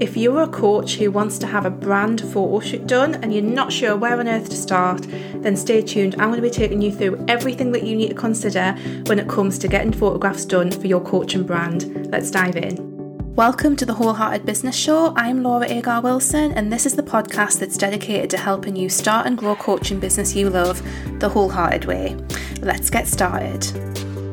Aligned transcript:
If 0.00 0.16
you're 0.16 0.42
a 0.42 0.48
coach 0.48 0.96
who 0.96 1.12
wants 1.12 1.38
to 1.38 1.46
have 1.46 1.64
a 1.64 1.70
brand 1.70 2.20
photo 2.20 2.58
shoot 2.58 2.84
done 2.84 3.14
and 3.14 3.32
you're 3.32 3.44
not 3.44 3.72
sure 3.72 3.96
where 3.96 4.18
on 4.18 4.26
earth 4.26 4.50
to 4.50 4.56
start, 4.56 5.06
then 5.36 5.54
stay 5.54 5.82
tuned. 5.82 6.14
I'm 6.14 6.30
going 6.30 6.42
to 6.42 6.42
be 6.42 6.50
taking 6.50 6.82
you 6.82 6.90
through 6.90 7.24
everything 7.28 7.70
that 7.70 7.84
you 7.84 7.94
need 7.94 8.08
to 8.08 8.14
consider 8.16 8.72
when 9.06 9.20
it 9.20 9.28
comes 9.28 9.56
to 9.60 9.68
getting 9.68 9.92
photographs 9.92 10.46
done 10.46 10.72
for 10.72 10.88
your 10.88 11.00
coaching 11.00 11.44
brand. 11.44 12.10
Let's 12.10 12.32
dive 12.32 12.56
in. 12.56 13.36
Welcome 13.36 13.76
to 13.76 13.86
the 13.86 13.94
Wholehearted 13.94 14.44
Business 14.44 14.74
Show. 14.74 15.14
I'm 15.14 15.44
Laura 15.44 15.68
Agar 15.68 16.00
Wilson, 16.00 16.50
and 16.54 16.72
this 16.72 16.86
is 16.86 16.96
the 16.96 17.04
podcast 17.04 17.60
that's 17.60 17.76
dedicated 17.76 18.30
to 18.30 18.36
helping 18.36 18.74
you 18.74 18.88
start 18.88 19.28
and 19.28 19.38
grow 19.38 19.54
coaching 19.54 20.00
business 20.00 20.34
you 20.34 20.50
love 20.50 20.82
the 21.20 21.28
wholehearted 21.28 21.84
way. 21.84 22.16
Let's 22.62 22.90
get 22.90 23.06
started. 23.06 23.64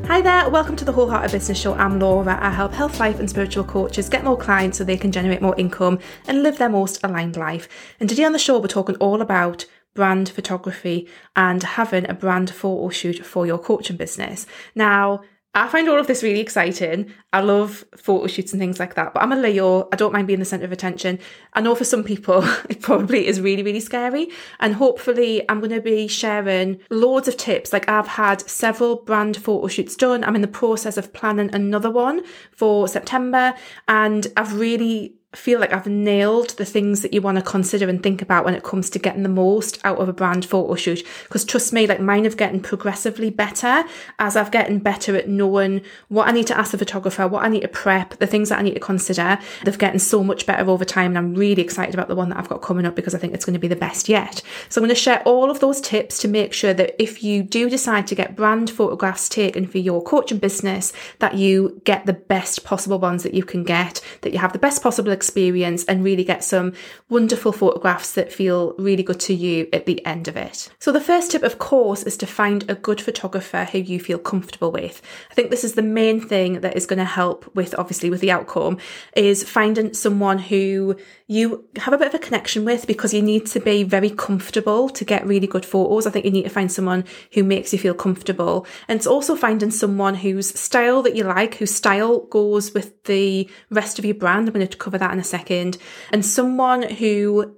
Hi 0.08 0.20
there, 0.20 0.50
welcome 0.50 0.76
to 0.76 0.84
the 0.84 0.92
Wholehearted 0.92 1.32
Business 1.32 1.60
Show. 1.60 1.74
I'm 1.76 2.00
Laura. 2.00 2.38
I 2.42 2.50
help 2.50 2.74
health, 2.74 3.00
life, 3.00 3.20
and 3.20 3.30
spiritual 3.30 3.64
coaches 3.64 4.10
get 4.10 4.24
more 4.24 4.38
clients 4.38 4.78
so 4.78 4.84
they 4.84 4.98
can 4.98 5.12
generate 5.12 5.42
more 5.42 5.56
income 5.58 6.00
and 6.28 6.44
live 6.44 6.58
their 6.58 6.70
most 6.70 7.00
aligned 7.04 7.38
life. 7.38 7.70
And 8.00 8.10
today 8.10 8.26
on 8.26 8.34
the 8.34 8.40
show, 8.40 8.60
we're 8.60 8.68
talking 8.68 8.96
all 8.96 9.22
about 9.22 9.66
brand 9.94 10.30
photography 10.30 11.08
and 11.36 11.64
having 11.64 12.10
a 12.10 12.14
brand 12.14 12.50
photo 12.50 12.90
shoot 12.90 13.26
for 13.26 13.46
your 13.46 13.60
coaching 13.60 13.96
business. 13.96 14.46
Now, 14.76 15.22
I 15.54 15.68
find 15.68 15.90
all 15.90 16.00
of 16.00 16.08
this 16.08 16.24
really 16.24 16.40
exciting. 16.40 17.12
I 17.34 17.42
love 17.42 17.84
photo 17.98 18.28
shoots 18.28 18.54
and 18.54 18.60
things 18.60 18.80
like 18.80 18.96
that, 18.96 19.14
but 19.14 19.22
I'm 19.22 19.34
a 19.34 19.36
Leo. 19.36 19.90
I 19.92 19.98
don't 19.98 20.14
mind 20.14 20.28
being 20.28 20.40
the 20.40 20.46
centre 20.46 20.64
of 20.66 20.72
attention. 20.72 21.20
I 21.54 21.60
know 21.60 21.76
for 21.76 21.84
some 21.84 22.06
people, 22.06 22.42
it 22.70 22.82
probably 22.82 23.28
is 23.28 23.42
really, 23.42 23.62
really 23.62 23.82
scary. 23.82 24.30
And 24.62 24.76
hopefully, 24.76 25.44
I'm 25.50 25.60
going 25.60 25.72
to 25.72 25.82
be 25.82 26.08
sharing 26.08 26.80
loads 26.90 27.28
of 27.28 27.36
tips. 27.36 27.74
Like, 27.74 27.90
I've 27.90 28.08
had 28.08 28.50
several 28.50 28.98
brand 28.98 29.36
photo 29.36 29.68
shoots 29.68 29.98
done. 29.98 30.24
I'm 30.24 30.36
in 30.36 30.42
the 30.42 30.48
process 30.48 30.96
of 30.96 31.12
planning 31.12 31.54
another 31.54 31.92
one 31.92 32.24
for 32.52 32.88
September, 32.88 33.54
and 33.90 34.28
I've 34.38 34.58
really 34.58 35.16
feel 35.34 35.62
like 35.62 35.72
I've 35.72 35.88
nailed 35.88 36.50
the 36.52 36.66
things 36.66 37.02
that 37.02 37.14
you 37.14 37.22
want 37.22 37.38
to 37.38 37.42
consider 37.42 37.88
and 37.88 38.04
think 38.04 38.22
about 38.22 38.44
when 38.44 38.54
it 38.54 38.64
comes 38.64 38.90
to 38.90 39.00
getting 39.00 39.24
the 39.24 39.30
most 39.30 39.80
out 39.86 39.98
of 39.98 40.10
a 40.10 40.14
brand 40.14 40.44
photo 40.44 40.76
shoot. 40.76 41.08
Because 41.24 41.46
trust 41.46 41.72
me, 41.72 41.88
like 41.88 42.02
mine 42.02 42.26
have 42.26 42.36
getting 42.36 42.60
progressively 42.60 43.30
better 43.30 43.86
as 44.20 44.36
I've 44.36 44.52
getting 44.52 44.80
better 44.80 45.16
at 45.16 45.30
knowing 45.30 45.82
what 46.10 46.28
I 46.28 46.32
need 46.32 46.48
to 46.48 46.58
ask 46.58 46.72
the 46.72 46.78
photographer, 46.78 47.28
what 47.30 47.44
I 47.44 47.48
need 47.48 47.62
to 47.62 47.70
prep, 47.70 48.18
the 48.18 48.28
things 48.28 48.50
that 48.50 48.60
I 48.60 48.62
need 48.62 48.74
to 48.74 48.82
consider. 48.82 49.40
They've 49.64 49.78
getting 49.78 50.00
so 50.00 50.22
much 50.22 50.46
better 50.46 50.70
over 50.70 50.84
time. 50.84 51.12
And 51.12 51.18
I'm 51.18 51.34
really 51.34 51.62
excited 51.62 51.94
about 51.94 52.10
the 52.10 52.16
one 52.16 52.30
that 52.30 52.38
I've 52.38 52.50
got 52.50 52.62
coming 52.62 52.86
up 52.86 52.96
because 52.96 53.16
I 53.16 53.18
think 53.18 53.34
it's 53.34 53.46
going 53.46 53.54
to 53.54 53.60
be 53.60 53.70
the 53.70 53.76
best 53.78 54.10
yet. 54.10 54.42
So 54.68 54.82
I'm 54.82 54.84
going 54.84 54.96
to 54.96 55.02
share 55.02 55.24
all 55.24 55.50
of 55.50 55.62
those 55.62 55.80
tips 55.80 56.20
to 56.20 56.28
make 56.28 56.52
sure 56.52 56.74
that 56.74 57.02
if 57.02 57.24
you 57.24 57.42
do 57.42 57.70
decide 57.70 58.06
to 58.08 58.16
get 58.16 58.36
brand 58.36 58.70
photographs 58.70 59.30
taken 59.30 59.66
for 59.66 59.78
your 59.78 60.04
coaching 60.04 60.40
business, 60.40 60.92
that 61.20 61.36
you 61.36 61.82
get 61.86 62.06
the 62.06 62.14
best 62.14 62.66
possible 62.66 63.00
ones 63.00 63.24
that 63.24 63.34
you 63.34 63.44
can 63.44 63.64
get, 63.64 64.02
that 64.22 64.34
you 64.34 64.40
have 64.40 64.52
the 64.52 64.60
best 64.60 64.84
possible 64.84 65.12
experience 65.22 65.86
and 65.86 66.04
really 66.04 66.24
get 66.24 66.44
some 66.44 66.74
wonderful 67.10 67.52
photographs 67.52 68.14
that 68.14 68.34
feel 68.34 68.74
really 68.80 69.04
good 69.04 69.20
to 69.20 69.36
you 69.36 69.70
at 69.72 69.86
the 69.86 70.04
end 70.04 70.28
of 70.28 70.36
it. 70.36 70.70
So, 70.80 70.92
the 70.92 71.00
first 71.00 71.30
tip, 71.32 71.44
of 71.44 71.60
course, 71.60 72.02
is 72.02 72.18
to 72.18 72.26
find 72.26 72.68
a 72.68 72.74
good 72.74 73.00
photographer 73.00 73.66
who 73.66 73.78
you 73.78 74.00
feel 74.00 74.18
comfortable 74.18 74.72
with. 74.72 75.00
I 75.30 75.36
think 75.36 75.52
this 75.52 75.64
is 75.64 75.74
the 75.76 75.84
main 75.84 76.20
thing 76.20 76.62
that 76.62 76.76
is 76.76 76.88
going 76.88 76.98
to 76.98 77.06
help 77.06 77.56
with, 77.56 77.76
obviously, 77.78 78.10
with 78.10 78.22
the 78.22 78.32
outcome, 78.32 78.80
is 79.16 79.44
finding 79.44 79.94
someone 79.94 80.40
who 80.40 80.96
you 81.28 81.64
have 81.78 81.94
a 81.94 81.98
bit 81.98 82.08
of 82.08 82.16
a 82.16 82.20
connection 82.20 82.66
with 82.66 82.88
because 82.88 83.14
you 83.14 83.22
need 83.22 83.46
to 83.46 83.60
be 83.60 83.84
very 83.84 84.10
comfortable 84.10 84.90
to 84.90 85.06
get 85.06 85.26
really 85.26 85.48
good 85.48 85.66
photos. 85.66 86.08
I 86.08 86.10
think 86.10 86.26
you 86.26 86.32
need 86.32 86.44
to 86.44 86.50
find 86.50 86.72
someone 86.72 87.06
who 87.34 87.44
makes 87.44 87.72
you 87.72 87.80
feel 87.80 87.94
comfortable. 87.94 88.66
And 88.88 88.98
it's 88.98 89.08
also 89.08 89.36
finding 89.36 89.72
someone 89.72 90.16
whose 90.16 90.50
style 90.60 91.02
that 91.04 91.16
you 91.16 91.24
like, 91.24 91.56
whose 91.56 91.74
style 91.74 92.26
goes 92.26 92.74
with 92.74 93.04
the 93.06 93.50
rest 93.70 94.00
of 94.00 94.06
your 94.06 94.16
brand. 94.16 94.48
I'm 94.48 94.54
going 94.54 94.68
to 94.68 94.78
cover 94.78 94.98
that 94.98 95.11
in 95.14 95.20
a 95.20 95.24
second. 95.24 95.78
And 96.12 96.26
someone 96.26 96.84
who 96.84 97.56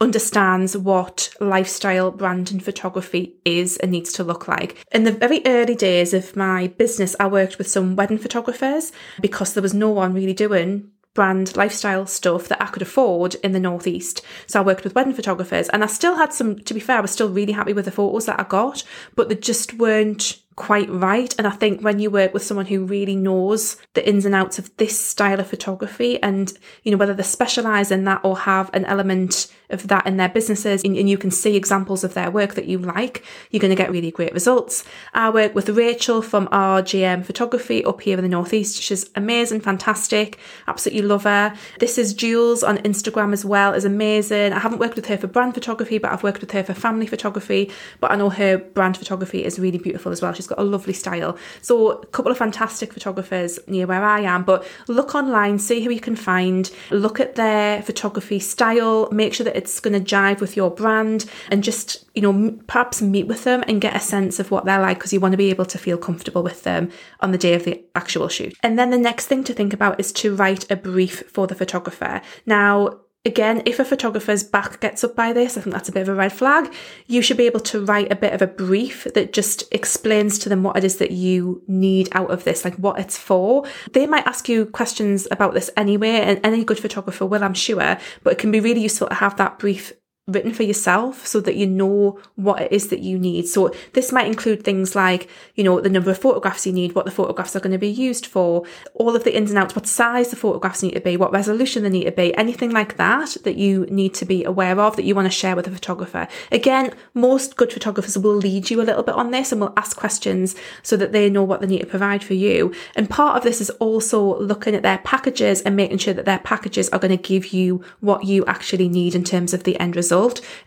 understands 0.00 0.76
what 0.76 1.30
lifestyle 1.40 2.10
brand 2.10 2.50
and 2.50 2.62
photography 2.62 3.34
is 3.44 3.78
and 3.78 3.90
needs 3.90 4.12
to 4.12 4.24
look 4.24 4.46
like. 4.46 4.84
In 4.92 5.04
the 5.04 5.12
very 5.12 5.40
early 5.46 5.74
days 5.74 6.12
of 6.12 6.36
my 6.36 6.66
business, 6.66 7.16
I 7.18 7.28
worked 7.28 7.56
with 7.56 7.68
some 7.68 7.96
wedding 7.96 8.18
photographers 8.18 8.92
because 9.20 9.54
there 9.54 9.62
was 9.62 9.72
no 9.72 9.90
one 9.90 10.12
really 10.12 10.34
doing 10.34 10.90
brand 11.14 11.56
lifestyle 11.56 12.06
stuff 12.06 12.48
that 12.48 12.60
I 12.60 12.66
could 12.66 12.82
afford 12.82 13.36
in 13.36 13.52
the 13.52 13.60
Northeast. 13.60 14.20
So 14.46 14.60
I 14.60 14.64
worked 14.64 14.84
with 14.84 14.94
wedding 14.94 15.14
photographers 15.14 15.68
and 15.68 15.82
I 15.82 15.86
still 15.86 16.16
had 16.16 16.32
some, 16.32 16.58
to 16.58 16.74
be 16.74 16.80
fair, 16.80 16.98
I 16.98 17.00
was 17.00 17.12
still 17.12 17.28
really 17.30 17.52
happy 17.52 17.72
with 17.72 17.84
the 17.84 17.92
photos 17.92 18.26
that 18.26 18.40
I 18.40 18.44
got, 18.44 18.82
but 19.14 19.28
they 19.28 19.36
just 19.36 19.74
weren't 19.74 20.40
quite 20.56 20.88
right. 20.90 21.34
And 21.38 21.46
I 21.46 21.50
think 21.50 21.80
when 21.80 21.98
you 21.98 22.10
work 22.10 22.32
with 22.32 22.44
someone 22.44 22.66
who 22.66 22.84
really 22.84 23.16
knows 23.16 23.76
the 23.94 24.08
ins 24.08 24.24
and 24.24 24.34
outs 24.34 24.58
of 24.58 24.74
this 24.76 24.98
style 24.98 25.40
of 25.40 25.46
photography 25.46 26.22
and, 26.22 26.52
you 26.82 26.90
know, 26.92 26.96
whether 26.96 27.14
they 27.14 27.22
specialize 27.22 27.90
in 27.90 28.04
that 28.04 28.20
or 28.22 28.38
have 28.38 28.70
an 28.72 28.84
element 28.84 29.52
of 29.70 29.88
that 29.88 30.06
in 30.06 30.16
their 30.16 30.28
businesses 30.28 30.82
and, 30.84 30.96
and 30.96 31.08
you 31.08 31.18
can 31.18 31.30
see 31.30 31.56
examples 31.56 32.04
of 32.04 32.14
their 32.14 32.30
work 32.30 32.54
that 32.54 32.66
you 32.66 32.78
like, 32.78 33.24
you're 33.50 33.60
going 33.60 33.74
to 33.74 33.82
get 33.82 33.90
really 33.90 34.10
great 34.10 34.32
results. 34.32 34.84
I 35.12 35.30
work 35.30 35.54
with 35.54 35.68
Rachel 35.70 36.22
from 36.22 36.46
RJM 36.48 37.24
Photography 37.24 37.84
up 37.84 38.00
here 38.00 38.16
in 38.16 38.22
the 38.22 38.28
Northeast. 38.28 38.80
She's 38.80 39.10
amazing, 39.14 39.60
fantastic, 39.60 40.38
absolutely 40.68 41.02
love 41.02 41.24
her. 41.24 41.54
This 41.80 41.98
is 41.98 42.14
Jules 42.14 42.62
on 42.62 42.78
Instagram 42.78 43.32
as 43.32 43.44
well, 43.44 43.72
is 43.72 43.84
amazing. 43.84 44.52
I 44.52 44.58
haven't 44.58 44.78
worked 44.78 44.96
with 44.96 45.06
her 45.06 45.16
for 45.16 45.26
brand 45.26 45.54
photography, 45.54 45.98
but 45.98 46.12
I've 46.12 46.22
worked 46.22 46.40
with 46.40 46.52
her 46.52 46.62
for 46.62 46.74
family 46.74 47.06
photography, 47.06 47.70
but 48.00 48.10
I 48.10 48.16
know 48.16 48.30
her 48.30 48.58
brand 48.58 48.96
photography 48.96 49.44
is 49.44 49.58
really 49.58 49.78
beautiful 49.78 50.12
as 50.12 50.22
well. 50.22 50.32
She's 50.32 50.43
got 50.46 50.58
a 50.58 50.64
lovely 50.64 50.92
style. 50.92 51.36
So 51.62 51.90
a 51.90 52.06
couple 52.06 52.32
of 52.32 52.38
fantastic 52.38 52.92
photographers 52.92 53.58
near 53.66 53.86
where 53.86 54.04
I 54.04 54.20
am, 54.20 54.44
but 54.44 54.66
look 54.88 55.14
online, 55.14 55.58
see 55.58 55.82
who 55.82 55.90
you 55.90 56.00
can 56.00 56.16
find, 56.16 56.70
look 56.90 57.20
at 57.20 57.34
their 57.34 57.82
photography 57.82 58.38
style, 58.38 59.08
make 59.10 59.34
sure 59.34 59.44
that 59.44 59.56
it's 59.56 59.80
going 59.80 59.92
to 59.94 60.14
jive 60.14 60.40
with 60.40 60.56
your 60.56 60.70
brand 60.70 61.26
and 61.50 61.62
just, 61.62 62.04
you 62.14 62.22
know, 62.22 62.58
perhaps 62.66 63.02
meet 63.02 63.26
with 63.26 63.44
them 63.44 63.64
and 63.66 63.80
get 63.80 63.96
a 63.96 64.00
sense 64.00 64.38
of 64.38 64.50
what 64.50 64.64
they're 64.64 64.80
like 64.80 64.98
because 64.98 65.12
you 65.12 65.20
want 65.20 65.32
to 65.32 65.38
be 65.38 65.50
able 65.50 65.64
to 65.66 65.78
feel 65.78 65.98
comfortable 65.98 66.42
with 66.42 66.62
them 66.62 66.90
on 67.20 67.32
the 67.32 67.38
day 67.38 67.54
of 67.54 67.64
the 67.64 67.82
actual 67.94 68.28
shoot. 68.28 68.54
And 68.62 68.78
then 68.78 68.90
the 68.90 68.98
next 68.98 69.26
thing 69.26 69.44
to 69.44 69.54
think 69.54 69.72
about 69.72 70.00
is 70.00 70.12
to 70.12 70.34
write 70.34 70.70
a 70.70 70.76
brief 70.76 71.22
for 71.28 71.46
the 71.46 71.54
photographer. 71.54 72.20
Now, 72.46 73.00
Again, 73.26 73.62
if 73.64 73.78
a 73.78 73.86
photographer's 73.86 74.44
back 74.44 74.80
gets 74.80 75.02
up 75.02 75.16
by 75.16 75.32
this, 75.32 75.56
I 75.56 75.62
think 75.62 75.72
that's 75.72 75.88
a 75.88 75.92
bit 75.92 76.02
of 76.02 76.10
a 76.10 76.14
red 76.14 76.32
flag. 76.32 76.70
You 77.06 77.22
should 77.22 77.38
be 77.38 77.46
able 77.46 77.60
to 77.60 77.82
write 77.82 78.12
a 78.12 78.16
bit 78.16 78.34
of 78.34 78.42
a 78.42 78.46
brief 78.46 79.04
that 79.14 79.32
just 79.32 79.64
explains 79.72 80.38
to 80.40 80.50
them 80.50 80.62
what 80.62 80.76
it 80.76 80.84
is 80.84 80.98
that 80.98 81.10
you 81.10 81.62
need 81.66 82.10
out 82.12 82.30
of 82.30 82.44
this, 82.44 82.66
like 82.66 82.74
what 82.74 82.98
it's 82.98 83.16
for. 83.16 83.64
They 83.92 84.06
might 84.06 84.26
ask 84.26 84.46
you 84.46 84.66
questions 84.66 85.26
about 85.30 85.54
this 85.54 85.70
anyway, 85.74 86.20
and 86.20 86.38
any 86.44 86.64
good 86.64 86.78
photographer 86.78 87.24
will, 87.24 87.42
I'm 87.42 87.54
sure, 87.54 87.98
but 88.22 88.34
it 88.34 88.38
can 88.38 88.50
be 88.50 88.60
really 88.60 88.82
useful 88.82 89.08
to 89.08 89.14
have 89.14 89.38
that 89.38 89.58
brief 89.58 89.94
written 90.26 90.54
for 90.54 90.62
yourself 90.62 91.26
so 91.26 91.38
that 91.38 91.54
you 91.54 91.66
know 91.66 92.18
what 92.34 92.62
it 92.62 92.72
is 92.72 92.88
that 92.88 93.00
you 93.00 93.18
need. 93.18 93.46
So 93.46 93.74
this 93.92 94.10
might 94.10 94.26
include 94.26 94.64
things 94.64 94.94
like, 94.94 95.28
you 95.54 95.62
know, 95.62 95.82
the 95.82 95.90
number 95.90 96.10
of 96.10 96.18
photographs 96.18 96.66
you 96.66 96.72
need, 96.72 96.94
what 96.94 97.04
the 97.04 97.10
photographs 97.10 97.54
are 97.54 97.60
going 97.60 97.72
to 97.72 97.78
be 97.78 97.90
used 97.90 98.24
for, 98.24 98.64
all 98.94 99.14
of 99.14 99.24
the 99.24 99.36
ins 99.36 99.50
and 99.50 99.58
outs, 99.58 99.76
what 99.76 99.86
size 99.86 100.30
the 100.30 100.36
photographs 100.36 100.82
need 100.82 100.94
to 100.94 101.00
be, 101.00 101.18
what 101.18 101.30
resolution 101.30 101.82
they 101.82 101.90
need 101.90 102.04
to 102.04 102.12
be, 102.12 102.34
anything 102.36 102.70
like 102.70 102.96
that 102.96 103.36
that 103.44 103.56
you 103.56 103.84
need 103.90 104.14
to 104.14 104.24
be 104.24 104.44
aware 104.44 104.80
of 104.80 104.96
that 104.96 105.04
you 105.04 105.14
want 105.14 105.26
to 105.26 105.30
share 105.30 105.54
with 105.54 105.66
a 105.66 105.70
photographer. 105.70 106.26
Again, 106.50 106.94
most 107.12 107.56
good 107.56 107.70
photographers 107.70 108.16
will 108.16 108.36
lead 108.36 108.70
you 108.70 108.80
a 108.80 108.82
little 108.82 109.02
bit 109.02 109.14
on 109.14 109.30
this 109.30 109.52
and 109.52 109.60
will 109.60 109.74
ask 109.76 109.94
questions 109.94 110.54
so 110.82 110.96
that 110.96 111.12
they 111.12 111.28
know 111.28 111.44
what 111.44 111.60
they 111.60 111.66
need 111.66 111.80
to 111.80 111.86
provide 111.86 112.24
for 112.24 112.34
you. 112.34 112.74
And 112.96 113.10
part 113.10 113.36
of 113.36 113.42
this 113.42 113.60
is 113.60 113.68
also 113.72 114.38
looking 114.38 114.74
at 114.74 114.82
their 114.82 114.98
packages 114.98 115.60
and 115.60 115.76
making 115.76 115.98
sure 115.98 116.14
that 116.14 116.24
their 116.24 116.38
packages 116.38 116.88
are 116.88 116.98
going 116.98 117.14
to 117.14 117.22
give 117.22 117.48
you 117.48 117.84
what 118.00 118.24
you 118.24 118.42
actually 118.46 118.88
need 118.88 119.14
in 119.14 119.22
terms 119.22 119.52
of 119.52 119.64
the 119.64 119.78
end 119.78 119.96
result 119.96 120.13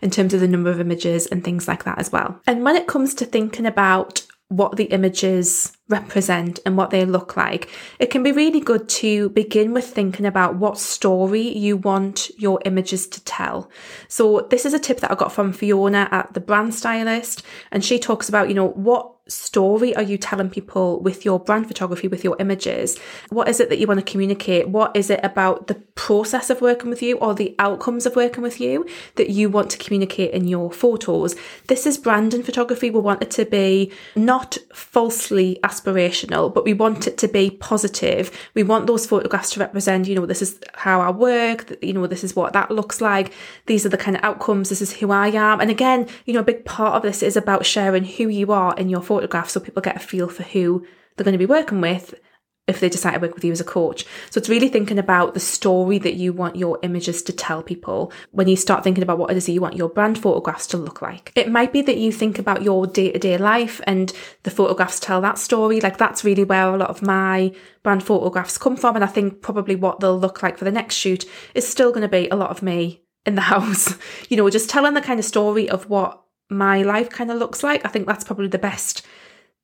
in 0.02 0.10
terms 0.10 0.34
of 0.34 0.40
the 0.40 0.48
number 0.48 0.70
of 0.70 0.80
images 0.80 1.26
and 1.26 1.42
things 1.42 1.66
like 1.66 1.84
that 1.84 1.98
as 1.98 2.12
well. 2.12 2.40
And 2.46 2.64
when 2.64 2.76
it 2.76 2.86
comes 2.86 3.14
to 3.14 3.24
thinking 3.24 3.66
about 3.66 4.26
what 4.48 4.76
the 4.76 4.84
images 4.84 5.77
represent 5.88 6.60
and 6.64 6.76
what 6.76 6.90
they 6.90 7.04
look 7.04 7.36
like, 7.36 7.68
it 7.98 8.10
can 8.10 8.22
be 8.22 8.32
really 8.32 8.60
good 8.60 8.88
to 8.88 9.30
begin 9.30 9.72
with 9.72 9.86
thinking 9.86 10.26
about 10.26 10.56
what 10.56 10.78
story 10.78 11.56
you 11.56 11.76
want 11.76 12.30
your 12.38 12.60
images 12.64 13.06
to 13.06 13.24
tell. 13.24 13.70
So, 14.08 14.46
this 14.50 14.64
is 14.64 14.74
a 14.74 14.78
tip 14.78 15.00
that 15.00 15.10
I 15.10 15.14
got 15.14 15.32
from 15.32 15.52
Fiona 15.52 16.08
at 16.10 16.34
the 16.34 16.40
brand 16.40 16.74
stylist, 16.74 17.42
and 17.70 17.84
she 17.84 17.98
talks 17.98 18.28
about, 18.28 18.48
you 18.48 18.54
know, 18.54 18.68
what 18.68 19.14
story 19.28 19.94
are 19.94 20.02
you 20.02 20.16
telling 20.16 20.50
people 20.50 21.00
with 21.00 21.24
your 21.24 21.38
brand 21.38 21.68
photography, 21.68 22.08
with 22.08 22.24
your 22.24 22.36
images? 22.40 22.98
What 23.28 23.48
is 23.48 23.60
it 23.60 23.68
that 23.68 23.78
you 23.78 23.86
want 23.86 24.00
to 24.00 24.10
communicate? 24.10 24.68
What 24.68 24.96
is 24.96 25.10
it 25.10 25.20
about 25.22 25.66
the 25.66 25.74
process 25.74 26.50
of 26.50 26.60
working 26.60 26.90
with 26.90 27.02
you 27.02 27.18
or 27.18 27.34
the 27.34 27.54
outcomes 27.58 28.06
of 28.06 28.16
working 28.16 28.42
with 28.42 28.60
you 28.60 28.86
that 29.16 29.30
you 29.30 29.50
want 29.50 29.70
to 29.70 29.78
communicate 29.78 30.32
in 30.32 30.48
your 30.48 30.72
photos? 30.72 31.36
This 31.66 31.86
is 31.86 31.98
brand 31.98 32.34
and 32.34 32.44
photography. 32.44 32.90
We 32.90 33.00
want 33.00 33.22
it 33.22 33.30
to 33.32 33.44
be 33.44 33.92
not 34.16 34.56
falsely 34.72 35.60
aspirational, 35.78 36.52
but 36.52 36.64
we 36.64 36.72
want 36.72 37.06
it 37.06 37.18
to 37.18 37.28
be 37.28 37.50
positive. 37.50 38.36
We 38.54 38.62
want 38.62 38.86
those 38.86 39.06
photographs 39.06 39.50
to 39.50 39.60
represent, 39.60 40.08
you 40.08 40.14
know, 40.14 40.26
this 40.26 40.42
is 40.42 40.58
how 40.74 41.00
I 41.00 41.10
work, 41.10 41.76
you 41.82 41.92
know, 41.92 42.06
this 42.06 42.24
is 42.24 42.34
what 42.34 42.54
that 42.54 42.70
looks 42.70 43.00
like. 43.00 43.34
These 43.66 43.84
are 43.84 43.90
the 43.90 43.98
kind 43.98 44.16
of 44.16 44.24
outcomes. 44.24 44.70
This 44.70 44.82
is 44.82 44.94
who 44.94 45.10
I 45.10 45.28
am. 45.28 45.60
And 45.60 45.70
again, 45.70 46.08
you 46.24 46.32
know, 46.32 46.40
a 46.40 46.44
big 46.44 46.64
part 46.64 46.94
of 46.94 47.02
this 47.02 47.22
is 47.22 47.36
about 47.36 47.66
sharing 47.66 48.04
who 48.04 48.28
you 48.28 48.52
are 48.52 48.74
in 48.76 48.88
your 48.88 49.02
photos 49.02 49.18
photograph 49.18 49.50
so 49.50 49.60
people 49.60 49.82
get 49.82 49.96
a 49.96 49.98
feel 49.98 50.28
for 50.28 50.44
who 50.44 50.86
they're 51.16 51.24
going 51.24 51.32
to 51.32 51.38
be 51.38 51.46
working 51.46 51.80
with 51.80 52.14
if 52.68 52.80
they 52.80 52.88
decide 52.88 53.14
to 53.14 53.20
work 53.20 53.34
with 53.34 53.44
you 53.44 53.52
as 53.52 53.60
a 53.60 53.64
coach. 53.64 54.04
So 54.30 54.38
it's 54.38 54.48
really 54.48 54.68
thinking 54.68 54.98
about 54.98 55.34
the 55.34 55.40
story 55.40 55.98
that 55.98 56.14
you 56.14 56.32
want 56.32 56.56
your 56.56 56.78
images 56.82 57.22
to 57.22 57.32
tell 57.32 57.62
people 57.62 58.12
when 58.30 58.46
you 58.46 58.56
start 58.56 58.84
thinking 58.84 59.02
about 59.02 59.18
what 59.18 59.30
it 59.30 59.36
is 59.36 59.48
you 59.48 59.60
want 59.60 59.76
your 59.76 59.88
brand 59.88 60.18
photographs 60.18 60.66
to 60.68 60.76
look 60.76 61.02
like. 61.02 61.32
It 61.34 61.50
might 61.50 61.72
be 61.72 61.82
that 61.82 61.96
you 61.96 62.12
think 62.12 62.38
about 62.38 62.62
your 62.62 62.86
day 62.86 63.12
to 63.12 63.18
day 63.18 63.38
life 63.38 63.80
and 63.84 64.12
the 64.42 64.50
photographs 64.50 65.00
tell 65.00 65.20
that 65.22 65.38
story. 65.38 65.80
Like 65.80 65.96
that's 65.96 66.24
really 66.24 66.44
where 66.44 66.72
a 66.72 66.76
lot 66.76 66.90
of 66.90 67.02
my 67.02 67.52
brand 67.82 68.02
photographs 68.02 68.58
come 68.58 68.76
from. 68.76 68.94
And 68.94 69.04
I 69.04 69.08
think 69.08 69.40
probably 69.40 69.74
what 69.74 70.00
they'll 70.00 70.18
look 70.18 70.42
like 70.42 70.58
for 70.58 70.64
the 70.64 70.70
next 70.70 70.94
shoot 70.94 71.24
is 71.54 71.66
still 71.66 71.90
going 71.90 72.02
to 72.02 72.08
be 72.08 72.28
a 72.28 72.36
lot 72.36 72.50
of 72.50 72.62
me 72.62 73.02
in 73.24 73.34
the 73.34 73.40
house, 73.52 73.96
you 74.28 74.36
know, 74.36 74.50
just 74.50 74.70
telling 74.70 74.94
the 74.94 75.00
kind 75.00 75.18
of 75.18 75.24
story 75.24 75.68
of 75.68 75.88
what 75.88 76.22
my 76.50 76.82
life 76.82 77.10
kind 77.10 77.30
of 77.30 77.38
looks 77.38 77.62
like. 77.62 77.84
I 77.84 77.88
think 77.88 78.06
that's 78.06 78.24
probably 78.24 78.48
the 78.48 78.58
best 78.58 79.06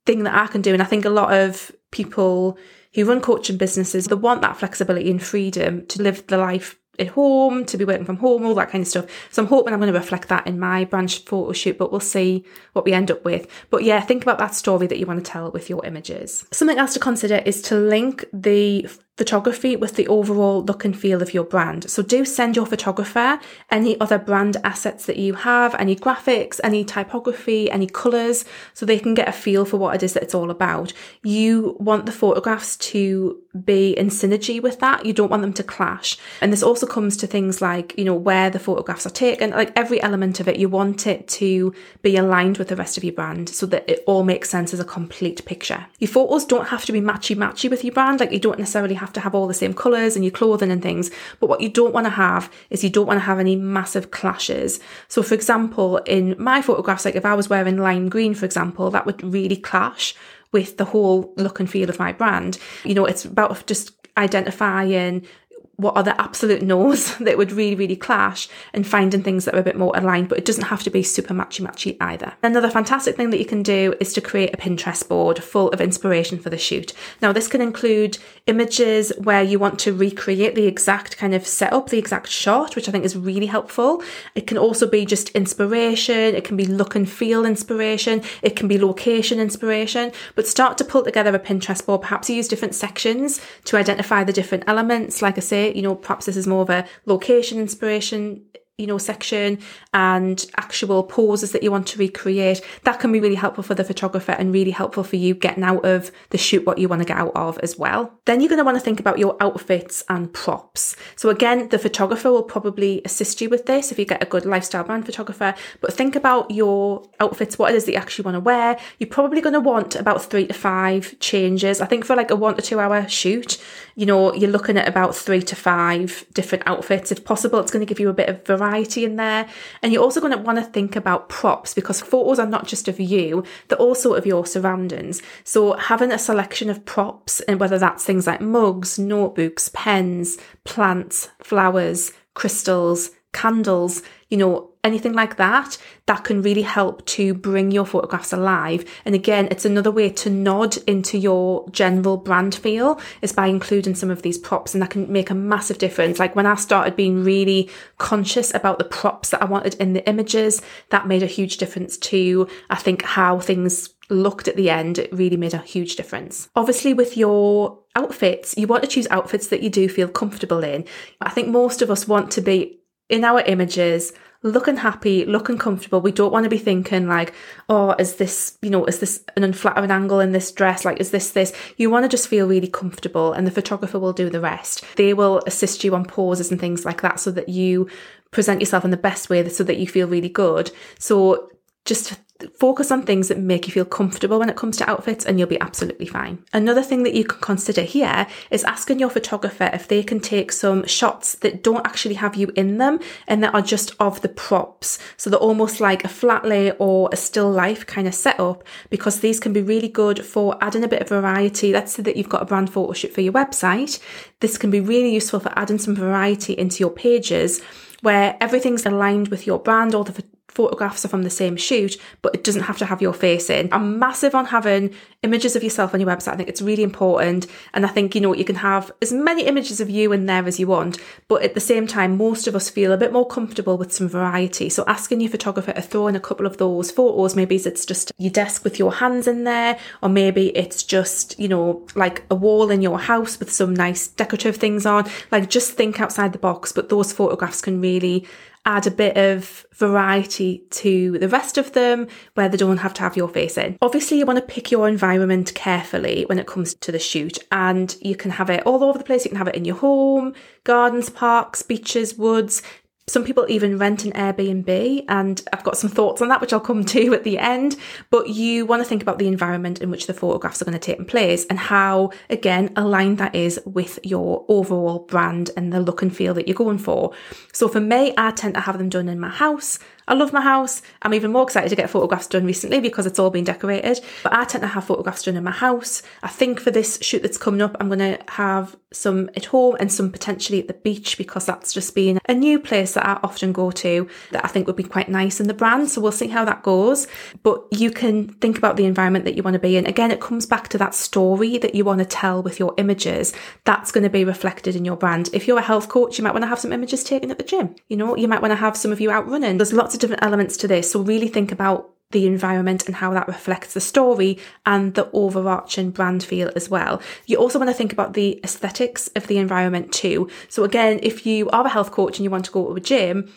thing 0.07 0.25
that 0.25 0.35
I 0.35 0.47
can 0.47 0.61
do. 0.61 0.73
And 0.73 0.83
I 0.83 0.87
think 0.87 1.05
a 1.05 1.11
lot 1.11 1.33
of 1.33 1.73
people 1.94 2.58
who 2.93 3.06
run 3.06 3.20
coaching 3.23 3.56
businesses, 3.56 4.06
that 4.08 4.19
want 4.19 4.43
that 4.43 4.56
flexibility 4.56 5.11
and 5.11 5.23
freedom 5.23 5.87
to 5.87 6.02
live 6.02 6.26
the 6.26 6.37
life 6.37 6.79
at 6.99 7.08
home, 7.08 7.64
to 7.64 7.76
be 7.76 7.85
working 7.85 8.05
from 8.05 8.19
home, 8.19 8.44
all 8.44 8.55
that 8.55 8.70
kind 8.70 8.82
of 8.82 8.88
stuff. 8.88 9.06
So 9.31 9.43
I'm 9.43 9.49
hoping 9.49 9.73
I'm 9.73 9.81
going 9.81 9.93
to 9.93 9.99
reflect 9.99 10.29
that 10.29 10.46
in 10.46 10.61
my 10.61 10.85
branch 10.85 11.25
photo 11.25 11.52
shoot, 11.52 11.79
but 11.79 11.91
we'll 11.91 12.00
see 12.00 12.44
what 12.73 12.85
we 12.85 12.93
end 12.93 13.11
up 13.11 13.25
with. 13.25 13.49
But 13.70 13.82
yeah, 13.82 14.00
think 14.00 14.23
about 14.23 14.38
that 14.38 14.55
story 14.55 14.87
that 14.87 14.99
you 14.99 15.06
want 15.06 15.25
to 15.25 15.31
tell 15.31 15.50
with 15.50 15.70
your 15.70 15.85
images. 15.85 16.46
Something 16.52 16.79
else 16.79 16.94
to 16.94 17.00
consider 17.00 17.37
is 17.44 17.62
to 17.62 17.76
link 17.76 18.25
the 18.32 18.88
photography 19.16 19.76
with 19.76 19.94
the 19.94 20.08
overall 20.08 20.64
look 20.64 20.84
and 20.84 20.99
feel 20.99 21.22
of 21.22 21.32
your 21.32 21.44
brand. 21.44 21.88
So 21.88 22.02
do 22.02 22.25
send 22.25 22.56
your 22.56 22.66
photographer 22.66 23.38
any 23.70 23.99
other 24.00 24.19
brand 24.19 24.56
assets 24.64 25.06
that 25.06 25.16
you 25.16 25.34
have, 25.34 25.75
any 25.76 25.94
graphics, 25.94 26.58
any 26.64 26.84
typography, 26.84 27.70
any 27.70 27.87
colours, 27.87 28.44
so 28.72 28.84
they 28.84 28.99
can 28.99 29.14
get 29.14 29.28
a 29.28 29.32
feel 29.32 29.64
for 29.64 29.76
what 29.76 29.94
it 29.94 30.02
is 30.02 30.14
that 30.14 30.25
it's 30.25 30.34
all 30.34 30.50
about. 30.50 30.93
You 31.22 31.76
want 31.78 32.06
the 32.06 32.12
photographs 32.12 32.76
to 32.76 33.40
be 33.64 33.96
in 33.96 34.08
synergy 34.08 34.61
with 34.61 34.81
that. 34.81 35.06
You 35.06 35.12
don't 35.12 35.31
want 35.31 35.43
them 35.43 35.52
to 35.55 35.62
clash. 35.62 36.19
And 36.40 36.52
this 36.52 36.62
also 36.62 36.87
comes 36.87 37.16
to 37.19 37.28
things 37.28 37.62
like, 37.62 37.96
you 37.96 38.05
know, 38.05 38.14
where 38.14 38.50
the 38.50 38.58
photographs 38.58 39.06
are 39.06 39.11
taken, 39.11 39.50
like 39.50 39.72
every 39.76 40.02
element 40.02 40.40
of 40.40 40.49
it, 40.49 40.56
you 40.56 40.69
want 40.69 41.06
it 41.06 41.28
to 41.28 41.72
be 42.02 42.16
aligned 42.16 42.58
with 42.58 42.66
the 42.66 42.76
rest 42.76 42.96
of 42.96 43.05
your 43.05 43.12
brand 43.12 43.49
so 43.49 43.64
that 43.66 43.88
it 43.88 44.02
all 44.06 44.25
makes 44.25 44.50
sense 44.50 44.75
as 44.75 44.81
a 44.81 44.84
complete 44.84 45.44
picture. 45.44 45.87
Your 46.00 46.08
photos 46.08 46.44
don't 46.44 46.69
have 46.69 46.84
to 46.87 46.93
be 46.93 47.00
matchy 47.00 47.37
matchy 47.37 47.70
with 47.70 47.84
your 47.84 47.94
brand, 47.94 48.19
like 48.19 48.32
you 48.32 48.40
don't 48.40 48.58
necessarily 48.58 48.94
have 49.05 49.12
to 49.15 49.21
have 49.21 49.35
all 49.35 49.47
the 49.47 49.55
same 49.55 49.75
colours 49.75 50.17
and 50.17 50.25
your 50.25 50.33
clothing 50.33 50.71
and 50.71 50.83
things. 50.83 51.11
But 51.41 51.49
what 51.49 51.61
you 51.61 51.69
don't 51.69 51.93
want 51.93 52.06
to 52.06 52.11
have 52.11 52.51
is 52.71 52.83
you 52.83 52.91
don't 52.91 53.06
want 53.06 53.19
to 53.19 53.25
have 53.25 53.39
any 53.39 53.56
massive 53.56 54.11
clashes. 54.11 54.81
So, 55.09 55.23
for 55.23 55.35
example, 55.35 55.99
in 55.99 56.35
my 56.39 56.62
photographs, 56.62 57.05
like 57.05 57.15
if 57.15 57.25
I 57.25 57.35
was 57.35 57.51
wearing 57.51 57.77
lime 57.79 58.09
green, 58.09 58.35
for 58.35 58.47
example, 58.47 58.91
that 58.91 59.06
would 59.06 59.23
really 59.23 59.56
clash 59.56 60.15
with 60.53 60.77
the 60.77 60.85
whole 60.87 61.35
look 61.37 61.61
and 61.61 61.69
feel 61.69 61.91
of 61.91 61.99
my 61.99 62.12
brand. 62.12 62.59
You 62.85 62.95
know, 62.95 63.05
it's 63.05 63.25
about 63.25 63.67
just 63.67 63.93
identifying 64.17 65.27
what 65.76 65.97
are 65.97 66.03
the 66.03 66.21
absolute 66.21 66.62
no's 66.62 67.17
that 67.19 67.38
would 67.38 67.53
really, 67.53 67.75
really 67.75 67.97
clash 67.97 68.49
and 68.73 68.87
finding 68.87 69.23
things 69.23 69.44
that 69.44 69.55
are 69.55 69.61
a 69.61 69.65
bit 69.65 69.76
more 69.76 69.97
aligned, 69.97 70.29
but 70.29 70.38
it 70.38 70.44
doesn't 70.44 70.65
have 70.65 70.82
to 70.82 70.91
be 70.91 71.03
super 71.03 71.35
matchy 71.35 71.65
matchy 71.65 71.97
either. 72.00 72.35
Another 72.43 72.71
fantastic 72.71 73.17
thing 73.17 73.31
that 73.31 73.38
you 73.38 73.44
can 73.44 73.62
do 73.62 73.94
is 74.00 74.12
to 74.12 74.21
create 74.21 74.55
a 74.55 74.56
Pinterest 74.56 75.06
board 75.09 75.43
full 75.43 75.69
of 75.71 75.81
inspiration 75.81 76.38
for 76.38 76.50
the 76.50 76.59
shoot. 76.59 76.93
Now, 77.21 77.32
this 77.32 77.49
can 77.49 77.61
include 77.61 78.19
images 78.47 79.12
where 79.19 79.43
you 79.43 79.59
want 79.59 79.79
to 79.81 79.93
recreate 79.93 80.55
the 80.55 80.67
exact 80.67 81.17
kind 81.17 81.35
of 81.35 81.47
setup, 81.47 81.88
the 81.88 81.99
exact 81.99 82.29
shot, 82.29 82.76
which 82.76 82.88
I 82.88 82.93
think 82.93 83.05
is 83.05 83.17
really 83.17 83.47
helpful. 83.47 84.03
It 84.35 84.47
can 84.47 84.59
also 84.59 84.88
be 84.88 85.05
just 85.05 85.31
inspiration, 85.31 86.35
it 86.35 86.44
can 86.44 86.56
be 86.56 86.67
look 86.67 86.94
and 86.94 87.09
feel 87.09 87.44
inspiration, 87.44 88.23
it 88.43 88.56
can 88.56 88.69
be 88.69 88.79
location 88.79 89.41
inspiration, 89.41 90.12
but 90.35 90.47
start 90.47 90.79
to 90.79 90.85
pull 90.85 91.03
together 91.03 91.35
a 91.35 91.38
Pinterest 91.38 91.85
board. 91.85 92.03
Perhaps 92.03 92.31
use 92.31 92.49
different 92.49 92.75
sections 92.75 93.41
to 93.65 93.76
identify 93.76 94.25
the 94.25 94.32
different 94.32 94.65
elements, 94.67 95.23
like 95.23 95.38
I 95.38 95.41
say 95.41 95.63
you 95.72 95.82
know, 95.82 95.94
perhaps 95.94 96.26
this 96.26 96.37
is 96.37 96.46
more 96.46 96.62
of 96.62 96.70
a 96.70 96.87
location 97.06 97.58
inspiration 97.58 98.43
you 98.76 98.88
know, 98.88 98.99
section 98.99 99.56
and 99.93 100.46
actual 100.56 101.05
poses 101.05 101.52
that 101.52 101.62
you 101.62 101.70
want 101.70 101.87
to 101.87 101.99
recreate, 101.99 102.61
that 102.82 102.99
can 102.99 103.12
be 103.12 103.20
really 103.20 103.37
helpful 103.37 103.62
for 103.62 103.75
the 103.75 103.84
photographer 103.84 104.32
and 104.32 104.52
really 104.52 104.72
helpful 104.72 105.05
for 105.05 105.14
you 105.14 105.32
getting 105.32 105.62
out 105.62 105.84
of 105.84 106.11
the 106.31 106.38
shoot 106.38 106.66
what 106.66 106.78
you 106.78 106.88
want 106.88 107.00
to 107.00 107.06
get 107.06 107.16
out 107.16 107.31
of 107.37 107.56
as 107.58 107.78
well. 107.78 108.12
Then 108.25 108.40
you're 108.40 108.49
going 108.49 108.58
to 108.58 108.64
want 108.64 108.76
to 108.76 108.82
think 108.82 108.99
about 108.99 109.20
your 109.20 109.37
outfits 109.38 110.02
and 110.08 110.32
props. 110.32 110.96
So 111.14 111.28
again, 111.28 111.69
the 111.69 111.78
photographer 111.78 112.32
will 112.32 112.43
probably 112.43 113.00
assist 113.05 113.40
you 113.40 113.49
with 113.49 113.66
this 113.66 113.93
if 113.93 113.99
you 113.99 114.05
get 114.05 114.22
a 114.22 114.26
good 114.26 114.44
lifestyle 114.44 114.82
brand 114.82 115.06
photographer, 115.06 115.55
but 115.81 115.93
think 115.93 116.16
about 116.16 116.50
your 116.50 117.08
outfits, 117.20 117.56
what 117.56 117.72
it 117.72 117.76
is 117.76 117.84
that 117.84 117.93
you 117.93 117.99
actually 117.99 118.25
want 118.25 118.34
to 118.34 118.40
wear. 118.40 118.76
You're 118.99 119.08
probably 119.08 119.40
going 119.40 119.52
to 119.52 119.61
want 119.61 119.94
about 119.94 120.25
three 120.25 120.49
to 120.49 120.55
five 120.55 121.16
changes. 121.20 121.81
I 121.81 121.87
think 121.87 122.05
for 122.05 122.16
like 122.16 122.32
a 122.32 122.37
one 122.37 122.56
to 122.56 122.62
two 122.62 122.81
hour 122.81 123.08
shoot, 123.08 123.62
you 123.96 124.06
know, 124.06 124.35
you're 124.35 124.50
looking 124.50 124.76
at 124.76 124.88
about 124.88 125.14
three 125.14 125.43
to 125.43 125.56
five 125.56 126.25
different 126.35 126.64
outfits. 126.67 127.12
If 127.12 127.25
possible, 127.25 127.61
it's 127.61 127.70
going 127.70 127.85
to 127.85 127.88
give 127.88 128.00
you 128.00 128.08
a 128.08 128.14
bit 128.14 128.29
of 128.29 128.44
variety 128.44 129.05
in 129.05 129.17
there. 129.17 129.49
And 129.82 129.93
you're 129.93 130.02
also 130.02 130.20
going 130.20 130.32
to 130.32 130.43
want 130.43 130.58
to 130.58 130.64
think 130.64 130.96
about 130.96 131.29
props 131.29 131.75
because 131.75 132.00
photos 132.00 132.38
are 132.38 132.46
not 132.46 132.67
just 132.67 132.88
of 132.88 132.99
you, 132.99 133.44
they're 133.69 133.79
also 133.79 134.14
of 134.14 134.26
your 134.26 134.46
surroundings. 134.46 135.23
So 135.44 135.75
having 135.75 136.11
a 136.11 136.19
selection 136.19 136.70
of 136.70 136.85
props, 136.85 137.41
and 137.41 137.61
whether 137.61 137.79
that's 137.79 138.05
things 138.05 138.26
like 138.26 138.41
mugs, 138.41 138.99
notebooks, 138.99 139.70
pens, 139.73 140.38
plants, 140.64 141.29
flowers, 141.43 142.12
crystals, 142.35 143.11
candles, 143.35 144.03
you 144.31 144.39
know, 144.39 144.71
anything 144.83 145.13
like 145.13 145.37
that, 145.37 145.79
that 146.07 146.25
can 146.25 146.43
really 146.43 146.63
help 146.63 147.05
to 147.07 147.33
bring 147.35 147.71
your 147.71 147.87
photographs 147.87 148.33
alive. 148.33 148.85
And 149.05 149.15
again, 149.15 149.49
it's 149.51 149.65
another 149.65 149.91
way 149.91 150.11
to 150.11 150.31
nod 150.31 150.77
into 150.87 151.19
your 151.19 151.69
general 151.71 152.17
brand 152.17 152.55
feel 152.55 153.01
is 153.23 153.33
by 153.33 153.47
including 153.47 153.95
some 153.95 154.11
of 154.11 154.23
these 154.23 154.39
props, 154.39 154.75
and 154.75 154.83
that 154.83 154.91
can 154.91 155.11
make 155.11 155.31
a 155.31 155.35
massive 155.35 155.79
difference. 155.79 156.19
Like 156.19 156.37
when 156.37 156.47
I 156.47 156.55
started 156.55 156.97
being 156.97 157.25
really 157.25 157.71
conscious 157.99 158.53
about 158.55 158.79
the 158.79 158.85
props 158.85 159.31
that 159.31 159.43
I 159.43 159.47
wanted 159.47 159.75
in 159.75 159.95
the 159.95 160.07
images, 160.09 160.63
that 160.91 161.09
made 161.09 161.23
a 161.23 161.27
huge 161.27 161.57
difference 161.57 161.97
to, 161.99 162.49
I 162.71 162.77
think, 162.77 163.03
how 163.03 163.41
things 163.41 163.91
looked 164.11 164.49
at 164.49 164.57
the 164.57 164.69
end, 164.69 164.99
it 164.99 165.13
really 165.13 165.39
made 165.39 165.55
a 165.55 165.59
huge 165.59 165.97
difference. 165.97 166.51
Obviously, 166.55 166.93
with 166.93 167.17
your 167.17 167.79
outfits, 167.97 168.55
you 168.59 168.67
want 168.67 168.83
to 168.83 168.89
choose 168.89 169.07
outfits 169.11 169.47
that 169.49 169.63
you 169.63 169.71
do 169.71 169.89
feel 169.89 170.09
comfortable 170.09 170.63
in. 170.63 170.85
I 171.23 171.31
think 171.31 171.49
most 171.49 171.81
of 171.81 171.91
us 171.91 172.07
want 172.07 172.31
to 172.33 172.43
be 172.43 172.81
in 173.09 173.25
our 173.25 173.41
images 173.41 174.12
looking 174.45 174.77
happy, 174.77 175.25
looking 175.25 175.56
comfortable. 175.56 176.03
We 176.03 176.12
don't 176.12 176.31
want 176.31 176.45
to 176.45 176.51
be 176.51 176.59
thinking 176.59 177.09
like, 177.09 177.33
oh, 177.71 177.93
is 177.99 178.17
this, 178.17 178.59
you 178.61 178.69
know, 178.69 178.85
is 178.85 179.01
this 179.01 179.25
an 179.37 179.43
unflattering 179.43 179.91
angle 179.91 180.21
in 180.21 180.33
this 180.33 180.53
dress? 180.53 180.85
Like, 180.85 181.01
is 181.01 181.11
this 181.11 181.31
this? 181.31 181.53
You 181.79 181.89
want 181.89 182.05
to 182.05 182.11
just 182.11 182.29
feel 182.29 182.47
really 182.47 182.69
comfortable 182.69 183.33
and 183.33 183.47
the 183.47 183.51
photographer 183.51 183.99
will 183.99 184.12
do 184.12 184.29
the 184.29 184.41
rest. 184.41 184.85
They 184.97 185.15
will 185.15 185.43
assist 185.47 185.83
you 185.83 185.95
on 185.95 186.05
poses 186.05 186.51
and 186.51 186.61
things 186.61 186.85
like 186.85 187.01
that 187.01 187.21
so 187.21 187.31
that 187.31 187.49
you 187.49 187.89
present 188.31 188.61
yourself 188.61 188.85
in 188.85 188.91
the 188.91 188.99
best 188.99 189.31
way 189.31 189.49
so 189.49 189.64
that 189.64 189.78
you 189.78 189.87
feel 189.87 190.09
really 190.09 190.28
good. 190.28 190.71
So 190.99 191.50
just 191.85 192.19
focus 192.59 192.91
on 192.91 193.03
things 193.03 193.29
that 193.29 193.38
make 193.38 193.67
you 193.67 193.73
feel 193.73 193.85
comfortable 193.85 194.38
when 194.38 194.50
it 194.50 194.57
comes 194.57 194.76
to 194.76 194.91
outfits 194.91 195.25
and 195.25 195.38
you'll 195.38 195.49
be 195.49 195.61
absolutely 195.61 196.07
fine. 196.07 196.45
Another 196.53 196.83
thing 196.83 197.05
that 197.05 197.14
you 197.14 197.25
can 197.25 197.41
consider 197.41 197.83
here 197.83 198.26
is 198.50 198.64
asking 198.64 198.99
your 198.99 199.11
photographer 199.11 199.71
if 199.73 199.87
they 199.87 200.03
can 200.03 200.21
take 200.21 200.50
some 200.50 200.85
shots 200.87 201.37
that 201.37 201.62
don't 201.62 201.87
actually 201.87 202.17
have 202.17 202.35
you 202.35 202.50
in 202.57 202.79
them 202.79 202.99
and 203.29 203.43
that 203.43 203.55
are 203.55 203.62
just 203.62 203.95
of 204.00 204.21
the 204.23 204.29
props. 204.29 204.99
So 205.17 205.31
they're 205.31 205.38
almost 205.38 205.81
like 205.81 206.05
a 206.05 206.09
flat 206.09 206.45
lay 206.45 206.73
or 206.73 207.09
a 207.12 207.17
still 207.17 207.50
life 207.50 207.87
kind 207.87 208.09
of 208.09 208.14
setup 208.14 208.64
because 208.91 209.21
these 209.21 209.41
can 209.41 209.53
be 209.53 209.62
really 209.62 209.88
good 209.88 210.25
for 210.25 210.59
adding 210.61 210.85
a 210.85 210.88
bit 210.88 211.03
of 211.03 211.09
variety. 211.09 211.73
Let's 211.73 211.93
say 211.93 212.03
that 212.03 212.17
you've 212.17 212.29
got 212.29 212.43
a 212.43 212.47
brand 212.47 212.73
photo 212.73 212.93
shoot 212.93 213.14
for 213.14 213.21
your 213.21 213.33
website. 213.33 214.00
This 214.41 214.59
can 214.59 214.71
be 214.71 214.81
really 214.81 215.14
useful 215.14 215.41
for 215.41 215.57
adding 215.57 215.79
some 215.79 215.95
variety 215.95 216.55
into 216.55 216.81
your 216.81 216.91
pages 216.91 217.62
where 218.00 218.37
everything's 218.41 218.85
aligned 218.85 219.29
with 219.29 219.47
your 219.47 219.59
brand, 219.59 219.95
all 219.95 220.05
the 220.05 220.25
photographs 220.54 221.04
are 221.04 221.08
from 221.08 221.25
the 221.25 221.30
same 221.30 221.56
shoot, 221.56 221.96
but 222.23 222.34
it 222.34 222.44
doesn't 222.44 222.62
have 222.62 222.78
to 222.78 222.87
have 222.87 223.02
your 223.02 223.12
face 223.12 223.50
in. 223.50 223.68
I'm 223.73 223.99
massive 223.99 224.34
on 224.34 224.46
having 224.46 224.94
images 225.23 225.56
of 225.56 225.64
yourself 225.64 225.94
on 225.94 226.00
your 226.00 226.08
website. 226.08 226.34
I 226.34 226.37
think 226.37 226.49
it's 226.49 226.62
really 226.62 226.82
important. 226.82 227.46
And 227.73 227.84
I 227.84 227.88
think, 227.88 228.14
you 228.14 228.20
know, 228.20 228.34
you 228.34 228.44
can 228.44 228.56
have 228.56 228.92
as 229.02 229.12
many 229.12 229.44
images 229.44 229.80
of 229.80 229.90
you 229.90 230.12
in 230.12 230.26
there 230.26 230.46
as 230.46 230.61
you 230.61 230.66
want, 230.66 230.99
but 231.28 231.42
at 231.42 231.54
the 231.54 231.61
same 231.61 231.87
time, 231.87 232.16
most 232.16 232.46
of 232.46 232.54
us 232.54 232.70
feel 232.70 232.92
a 232.92 232.96
bit 232.96 233.12
more 233.12 233.26
comfortable 233.26 233.76
with 233.76 233.92
some 233.92 234.08
variety. 234.08 234.68
So 234.68 234.84
asking 234.87 235.20
your 235.20 235.30
photographer 235.30 235.73
to 235.73 235.82
throw 235.82 236.06
in 236.06 236.16
a 236.16 236.20
couple 236.20 236.46
of 236.46 236.58
those 236.58 236.90
photos, 236.90 237.34
maybe 237.34 237.56
it's 237.56 237.87
just 237.87 238.12
your 238.18 238.30
desk 238.30 238.64
with 238.64 238.78
your 238.78 238.92
hands 238.92 239.26
in 239.26 239.44
there, 239.44 239.78
or 240.02 240.08
maybe 240.08 240.56
it's 240.56 240.82
just, 240.82 241.38
you 241.38 241.49
know, 241.49 241.87
like 241.94 242.25
a 242.30 242.34
wall 242.34 242.70
in 242.70 242.82
your 242.82 242.99
house 242.99 243.38
with 243.38 243.50
some 243.50 243.75
nice 243.75 244.08
decorative 244.08 244.56
things 244.56 244.87
on. 244.87 245.08
Like 245.32 245.50
just 245.50 245.73
think 245.73 246.00
outside 246.00 246.32
the 246.32 246.38
box, 246.38 246.73
but 246.73 246.88
those 246.88 247.12
photographs 247.12 247.61
can 247.61 247.80
really 247.80 248.26
add 248.66 248.87
a 248.87 248.90
bit 248.90 249.16
of 249.16 249.66
variety 249.75 250.62
to 250.71 251.18
the 251.18 251.28
rest 251.28 251.59
of 251.59 251.73
them 251.73 252.06
where 252.35 252.49
they 252.49 252.56
don't 252.56 252.78
have 252.78 252.94
to 252.94 253.02
have 253.02 253.16
your 253.16 253.28
face 253.28 253.59
in. 253.59 253.76
Obviously, 253.83 254.18
you 254.18 254.26
want 254.26 254.38
to 254.38 254.54
pick 254.54 254.71
your 254.71 254.88
environment 254.88 255.54
carefully 255.54 256.25
when 256.28 256.38
it 256.38 256.47
comes 256.47 256.75
to 256.75 256.90
the 256.90 256.99
shoot, 256.99 257.38
and 257.52 257.97
you 258.00 258.16
can 258.16 258.30
have 258.30 258.50
it 258.50 258.64
all 258.66 258.83
over 258.83 258.99
the 258.99 259.04
place. 259.04 259.25
You 259.25 259.30
can 259.30 259.38
have 259.38 259.49
it 259.49 259.54
in 259.54 259.64
your 259.64 259.76
home, 259.76 260.35
gardens, 260.64 261.11
parks, 261.11 261.62
beaches, 261.62 262.16
woods. 262.16 262.62
Some 263.06 263.25
people 263.25 263.44
even 263.50 263.76
rent 263.76 264.06
an 264.06 264.12
Airbnb, 264.12 265.04
and 265.11 265.42
I've 265.52 265.62
got 265.62 265.76
some 265.76 265.90
thoughts 265.90 266.23
on 266.23 266.28
that, 266.28 266.40
which 266.40 266.54
I'll 266.54 266.61
come 266.61 266.87
to 266.87 267.14
at 267.14 267.23
the 267.23 267.38
end. 267.38 267.76
But 268.08 268.30
you 268.30 268.64
want 268.64 268.82
to 268.82 268.88
think 268.88 269.02
about 269.02 269.18
the 269.18 269.28
environment 269.28 269.82
in 269.82 269.90
which 269.90 270.06
the 270.06 270.14
photographs 270.14 270.62
are 270.62 270.64
going 270.64 270.78
to 270.78 270.78
take 270.78 271.06
place 271.06 271.44
and 271.50 271.58
how, 271.58 272.12
again, 272.30 272.73
aligned 272.76 273.18
that 273.18 273.34
is 273.34 273.61
with 273.66 273.99
your 274.02 274.46
overall 274.49 275.00
brand 275.00 275.50
and 275.54 275.70
the 275.70 275.80
look 275.80 276.00
and 276.00 276.16
feel 276.16 276.32
that 276.32 276.49
you're 276.49 276.54
going 276.54 276.78
for. 276.78 277.12
So 277.52 277.68
for 277.68 277.80
me, 277.80 278.14
I 278.16 278.30
tend 278.30 278.54
to 278.54 278.61
have 278.61 278.78
them 278.78 278.88
done 278.88 279.11
in 279.11 279.20
my 279.20 279.28
house. 279.28 279.78
I 280.06 280.14
love 280.14 280.32
my 280.32 280.40
house. 280.40 280.82
I'm 281.02 281.14
even 281.14 281.32
more 281.32 281.42
excited 281.42 281.68
to 281.70 281.76
get 281.76 281.90
photographs 281.90 282.26
done 282.26 282.44
recently 282.44 282.80
because 282.80 283.06
it's 283.06 283.18
all 283.18 283.30
been 283.30 283.44
decorated. 283.44 284.00
But 284.23 284.34
I 284.34 284.44
tend 284.44 284.62
to 284.62 284.68
have 284.68 284.84
photographs 284.84 285.25
done 285.25 285.37
in 285.37 285.44
my 285.44 285.50
house. 285.50 286.02
I 286.23 286.28
think 286.28 286.61
for 286.61 286.70
this 286.70 286.99
shoot 287.00 287.23
that's 287.23 287.38
coming 287.38 287.62
up, 287.62 287.76
I'm 287.80 287.88
going 287.88 287.99
to 288.00 288.18
have 288.28 288.76
some 288.92 289.28
at 289.37 289.46
home 289.46 289.76
and 289.80 289.92
some 289.92 290.11
potentially 290.11 290.61
at 290.61 290.68
the 290.68 290.75
beach 290.75 291.18
because 291.18 291.46
that's 291.46 291.73
just 291.73 291.94
been 291.94 292.20
a 292.26 292.34
new 292.34 292.61
place 292.61 292.94
that 292.94 293.06
I 293.06 293.18
often 293.23 293.52
go 293.52 293.70
to 293.73 294.08
that 294.30 294.44
I 294.44 294.49
think 294.49 294.66
would 294.66 294.76
be 294.76 294.84
quite 294.84 295.08
nice 295.08 295.40
in 295.40 295.49
the 295.49 295.54
brand. 295.54 295.90
So 295.90 296.00
we'll 296.00 296.12
see 296.12 296.28
how 296.28 296.44
that 296.44 296.62
goes. 296.62 297.06
But 297.42 297.64
you 297.70 297.90
can 297.90 298.28
think 298.28 298.58
about 298.58 298.76
the 298.76 298.87
environment 298.87 299.25
that 299.25 299.37
you 299.37 299.42
want 299.42 299.54
to 299.54 299.61
be 299.61 299.76
in. 299.76 299.87
Again, 299.87 300.11
it 300.11 300.20
comes 300.20 300.46
back 300.46 300.68
to 300.68 300.78
that 300.78 300.94
story 300.94 301.58
that 301.58 301.75
you 301.75 301.84
want 301.84 302.00
to 302.00 302.04
tell 302.04 302.42
with 302.42 302.58
your 302.58 302.75
images. 302.76 303.32
That's 303.64 303.90
going 303.90 304.04
to 304.04 304.11
be 304.11 304.25
reflected 304.25 304.76
in 304.76 304.84
your 304.84 304.96
brand. 304.96 305.30
If 305.32 305.49
you're 305.49 305.58
a 305.58 305.62
health 305.62 305.88
coach, 305.88 306.18
you 306.18 306.25
might 306.25 306.32
want 306.32 306.42
to 306.42 306.49
have 306.49 306.61
some 306.61 306.73
images 306.73 307.02
taken 307.04 307.30
at 307.30 307.38
the 307.38 307.44
gym. 307.44 307.75
You 307.88 307.96
know, 307.96 308.16
you 308.16 308.28
might 308.28 308.42
want 308.42 308.52
to 308.52 308.56
have 308.56 308.76
some 308.76 308.92
of 308.92 309.00
you 309.00 309.11
out 309.11 309.28
running. 309.28 309.58
There's 309.58 309.73
lots 309.73 309.94
of 309.95 310.01
different 310.01 310.23
elements 310.23 310.57
to 310.59 310.69
this. 310.69 310.91
So 310.91 311.01
really 311.01 311.29
think 311.29 311.53
about 311.53 311.91
the 312.11 312.27
environment 312.27 312.87
and 312.87 312.95
how 312.95 313.13
that 313.13 313.27
reflects 313.27 313.75
the 313.75 313.81
story 313.81 314.39
and 314.65 314.95
the 314.95 315.11
overarching 315.13 315.91
brand 315.91 316.23
feel 316.23 316.51
as 316.55 316.71
well. 316.71 317.03
You 317.27 317.37
also 317.39 317.59
want 317.59 317.71
to 317.71 317.75
think 317.75 317.93
about 317.93 318.15
the 318.15 318.41
aesthetics 318.45 319.09
of 319.17 319.27
the 319.27 319.39
environment 319.39 319.93
too. 319.93 320.31
So 320.49 320.65
again, 320.65 321.01
if 321.03 321.27
you 321.27 321.51
are 321.51 321.67
a 321.67 321.71
health 321.71 321.91
coach 321.91 322.19
and 322.19 322.25
you 322.25 322.31
want 322.31 322.45
to 322.45 322.53
go 322.53 322.69
to 322.69 322.77
a 322.77 322.81
gym, 322.81 323.33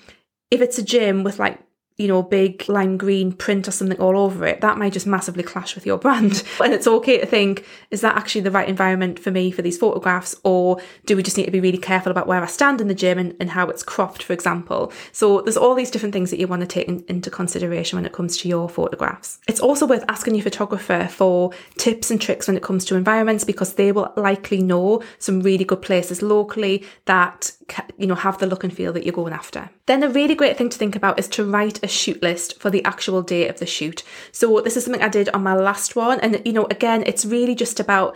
if 0.52 0.62
it's 0.62 0.78
a 0.78 0.84
gym 0.84 1.24
with 1.24 1.40
like 1.40 1.60
you 1.98 2.08
know, 2.08 2.22
big 2.22 2.68
lime 2.70 2.96
green 2.96 3.32
print 3.32 3.68
or 3.68 3.72
something 3.72 4.00
all 4.00 4.18
over 4.18 4.46
it, 4.46 4.62
that 4.62 4.78
might 4.78 4.94
just 4.94 5.08
massively 5.08 5.42
clash 5.42 5.74
with 5.74 5.86
your 5.86 5.98
brand. 6.08 6.44
And 6.64 6.74
it's 6.74 6.88
okay 6.88 7.18
to 7.20 7.26
think, 7.26 7.66
is 7.90 8.02
that 8.02 8.16
actually 8.16 8.42
the 8.42 8.52
right 8.52 8.70
environment 8.70 9.20
for 9.20 9.32
me 9.32 9.50
for 9.50 9.64
these 9.64 9.78
photographs? 9.78 10.36
Or 10.44 10.80
do 11.06 11.16
we 11.16 11.24
just 11.24 11.38
need 11.38 11.46
to 11.46 11.52
be 11.52 11.60
really 11.60 11.78
careful 11.78 12.12
about 12.12 12.28
where 12.28 12.44
I 12.44 12.48
stand 12.48 12.82
in 12.82 12.88
the 12.88 12.94
gym 12.94 13.18
and, 13.18 13.36
and 13.40 13.50
how 13.50 13.68
it's 13.70 13.84
cropped, 13.84 14.22
for 14.22 14.34
example? 14.34 14.92
So 15.12 15.42
there's 15.42 15.58
all 15.58 15.74
these 15.74 15.90
different 15.90 16.14
things 16.14 16.30
that 16.30 16.40
you 16.40 16.48
want 16.48 16.62
to 16.62 16.68
take 16.68 16.88
in, 16.88 17.04
into 17.08 17.32
consideration 17.32 17.98
when 17.98 18.06
it 18.06 18.14
comes 18.14 18.38
to 18.38 18.48
your 18.48 18.70
photographs. 18.70 19.40
It's 19.48 19.60
also 19.60 19.88
worth 19.88 20.06
asking 20.08 20.36
your 20.36 20.44
photographer 20.44 21.08
for 21.10 21.52
tips 21.78 22.12
and 22.12 22.22
tricks 22.22 22.48
when 22.48 22.58
it 22.58 22.64
comes 22.64 22.86
to 22.86 22.96
environments 22.96 23.44
because 23.44 23.74
they 23.74 23.92
will 23.92 24.14
likely 24.16 24.62
know 24.62 25.02
some 25.18 25.42
really 25.42 25.66
good 25.66 25.82
places 25.82 26.22
locally 26.22 26.86
that, 27.06 27.52
you 27.98 28.06
know, 28.06 28.16
have 28.16 28.38
the 28.38 28.46
look 28.46 28.64
and 28.64 28.74
feel 28.74 28.94
that 28.94 29.04
you're 29.04 29.14
going 29.14 29.34
after. 29.34 29.72
Then 29.88 30.04
a 30.04 30.10
really 30.10 30.36
great 30.36 30.58
thing 30.58 30.70
to 30.70 30.78
think 30.78 30.96
about 30.96 31.18
is 31.18 31.28
to 31.30 31.46
write 31.46 31.84
a 31.88 31.90
shoot 31.90 32.22
list 32.22 32.60
for 32.60 32.70
the 32.70 32.84
actual 32.84 33.22
day 33.22 33.48
of 33.48 33.60
the 33.60 33.66
shoot. 33.66 34.04
So 34.32 34.62
this 34.62 34.78
is 34.78 34.84
something 34.84 35.02
I 35.02 35.10
did 35.10 35.30
on 35.30 35.42
my 35.42 35.56
last 35.56 35.96
one. 35.96 36.20
And, 36.20 36.42
you 36.46 36.54
know, 36.54 36.66
again, 36.66 37.04
it's 37.06 37.26
really 37.26 37.56
just 37.56 37.80
about 37.80 38.16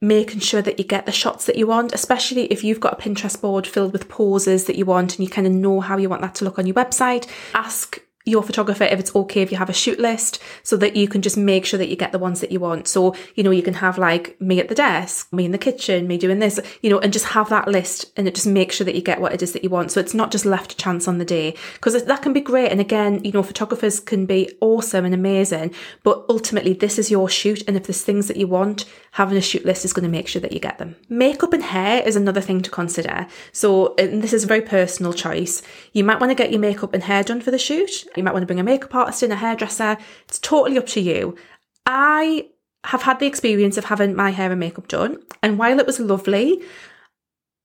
making 0.00 0.40
sure 0.40 0.60
that 0.60 0.78
you 0.78 0.84
get 0.84 1.06
the 1.06 1.12
shots 1.12 1.46
that 1.46 1.56
you 1.56 1.68
want, 1.68 1.94
especially 1.94 2.46
if 2.46 2.64
you've 2.64 2.80
got 2.80 2.94
a 2.94 3.02
Pinterest 3.02 3.40
board 3.40 3.66
filled 3.66 3.92
with 3.92 4.08
poses 4.08 4.64
that 4.64 4.76
you 4.76 4.84
want 4.84 5.16
and 5.16 5.24
you 5.24 5.30
kind 5.30 5.46
of 5.46 5.52
know 5.52 5.80
how 5.80 5.96
you 5.96 6.08
want 6.08 6.22
that 6.22 6.34
to 6.34 6.44
look 6.44 6.58
on 6.58 6.66
your 6.66 6.74
website. 6.74 7.28
Ask 7.54 8.00
your 8.24 8.42
photographer 8.42 8.84
if 8.84 9.00
it's 9.00 9.14
okay 9.14 9.42
if 9.42 9.50
you 9.50 9.58
have 9.58 9.70
a 9.70 9.74
shoot 9.74 9.98
list 9.98 10.40
so 10.62 10.76
that 10.76 10.94
you 10.96 11.08
can 11.08 11.22
just 11.22 11.36
make 11.36 11.66
sure 11.66 11.78
that 11.78 11.88
you 11.88 11.96
get 11.96 12.12
the 12.12 12.18
ones 12.18 12.40
that 12.40 12.52
you 12.52 12.60
want. 12.60 12.86
So, 12.86 13.14
you 13.34 13.42
know, 13.42 13.50
you 13.50 13.62
can 13.62 13.74
have 13.74 13.98
like 13.98 14.40
me 14.40 14.60
at 14.60 14.68
the 14.68 14.74
desk, 14.74 15.32
me 15.32 15.44
in 15.44 15.52
the 15.52 15.58
kitchen, 15.58 16.06
me 16.06 16.18
doing 16.18 16.38
this, 16.38 16.60
you 16.82 16.90
know, 16.90 16.98
and 17.00 17.12
just 17.12 17.26
have 17.26 17.48
that 17.50 17.68
list 17.68 18.12
and 18.16 18.28
it 18.28 18.34
just 18.34 18.46
make 18.46 18.72
sure 18.72 18.84
that 18.84 18.94
you 18.94 19.02
get 19.02 19.20
what 19.20 19.32
it 19.32 19.42
is 19.42 19.52
that 19.52 19.64
you 19.64 19.70
want. 19.70 19.90
So 19.90 20.00
it's 20.00 20.14
not 20.14 20.30
just 20.30 20.46
left 20.46 20.70
to 20.70 20.76
chance 20.76 21.08
on 21.08 21.18
the 21.18 21.24
day 21.24 21.56
because 21.74 22.04
that 22.04 22.22
can 22.22 22.32
be 22.32 22.40
great. 22.40 22.70
And 22.70 22.80
again, 22.80 23.24
you 23.24 23.32
know, 23.32 23.42
photographers 23.42 23.98
can 23.98 24.26
be 24.26 24.50
awesome 24.60 25.04
and 25.04 25.14
amazing, 25.14 25.74
but 26.02 26.24
ultimately 26.28 26.72
this 26.72 26.98
is 26.98 27.10
your 27.10 27.28
shoot. 27.28 27.62
And 27.66 27.76
if 27.76 27.84
there's 27.84 28.02
things 28.02 28.28
that 28.28 28.36
you 28.36 28.46
want, 28.46 28.84
having 29.12 29.36
a 29.36 29.42
shoot 29.42 29.64
list 29.64 29.84
is 29.84 29.92
going 29.92 30.04
to 30.04 30.08
make 30.08 30.28
sure 30.28 30.40
that 30.40 30.52
you 30.52 30.60
get 30.60 30.78
them. 30.78 30.96
Makeup 31.08 31.52
and 31.52 31.62
hair 31.62 32.02
is 32.02 32.16
another 32.16 32.40
thing 32.40 32.60
to 32.62 32.70
consider. 32.70 33.26
So, 33.52 33.94
this 33.98 34.32
is 34.32 34.44
a 34.44 34.46
very 34.46 34.62
personal 34.62 35.12
choice. 35.12 35.62
You 35.92 36.04
might 36.04 36.20
want 36.20 36.30
to 36.30 36.34
get 36.34 36.50
your 36.50 36.60
makeup 36.60 36.94
and 36.94 37.02
hair 37.02 37.22
done 37.22 37.40
for 37.40 37.50
the 37.50 37.58
shoot 37.58 38.06
you 38.16 38.22
might 38.22 38.32
want 38.32 38.42
to 38.42 38.46
bring 38.46 38.60
a 38.60 38.64
makeup 38.64 38.94
artist 38.94 39.22
in, 39.22 39.32
a 39.32 39.36
hairdresser. 39.36 39.96
It's 40.24 40.38
totally 40.38 40.78
up 40.78 40.86
to 40.88 41.00
you. 41.00 41.36
I 41.86 42.48
have 42.84 43.02
had 43.02 43.20
the 43.20 43.26
experience 43.26 43.76
of 43.76 43.84
having 43.84 44.14
my 44.14 44.30
hair 44.30 44.50
and 44.50 44.60
makeup 44.60 44.88
done, 44.88 45.18
and 45.42 45.58
while 45.58 45.78
it 45.78 45.86
was 45.86 46.00
lovely, 46.00 46.62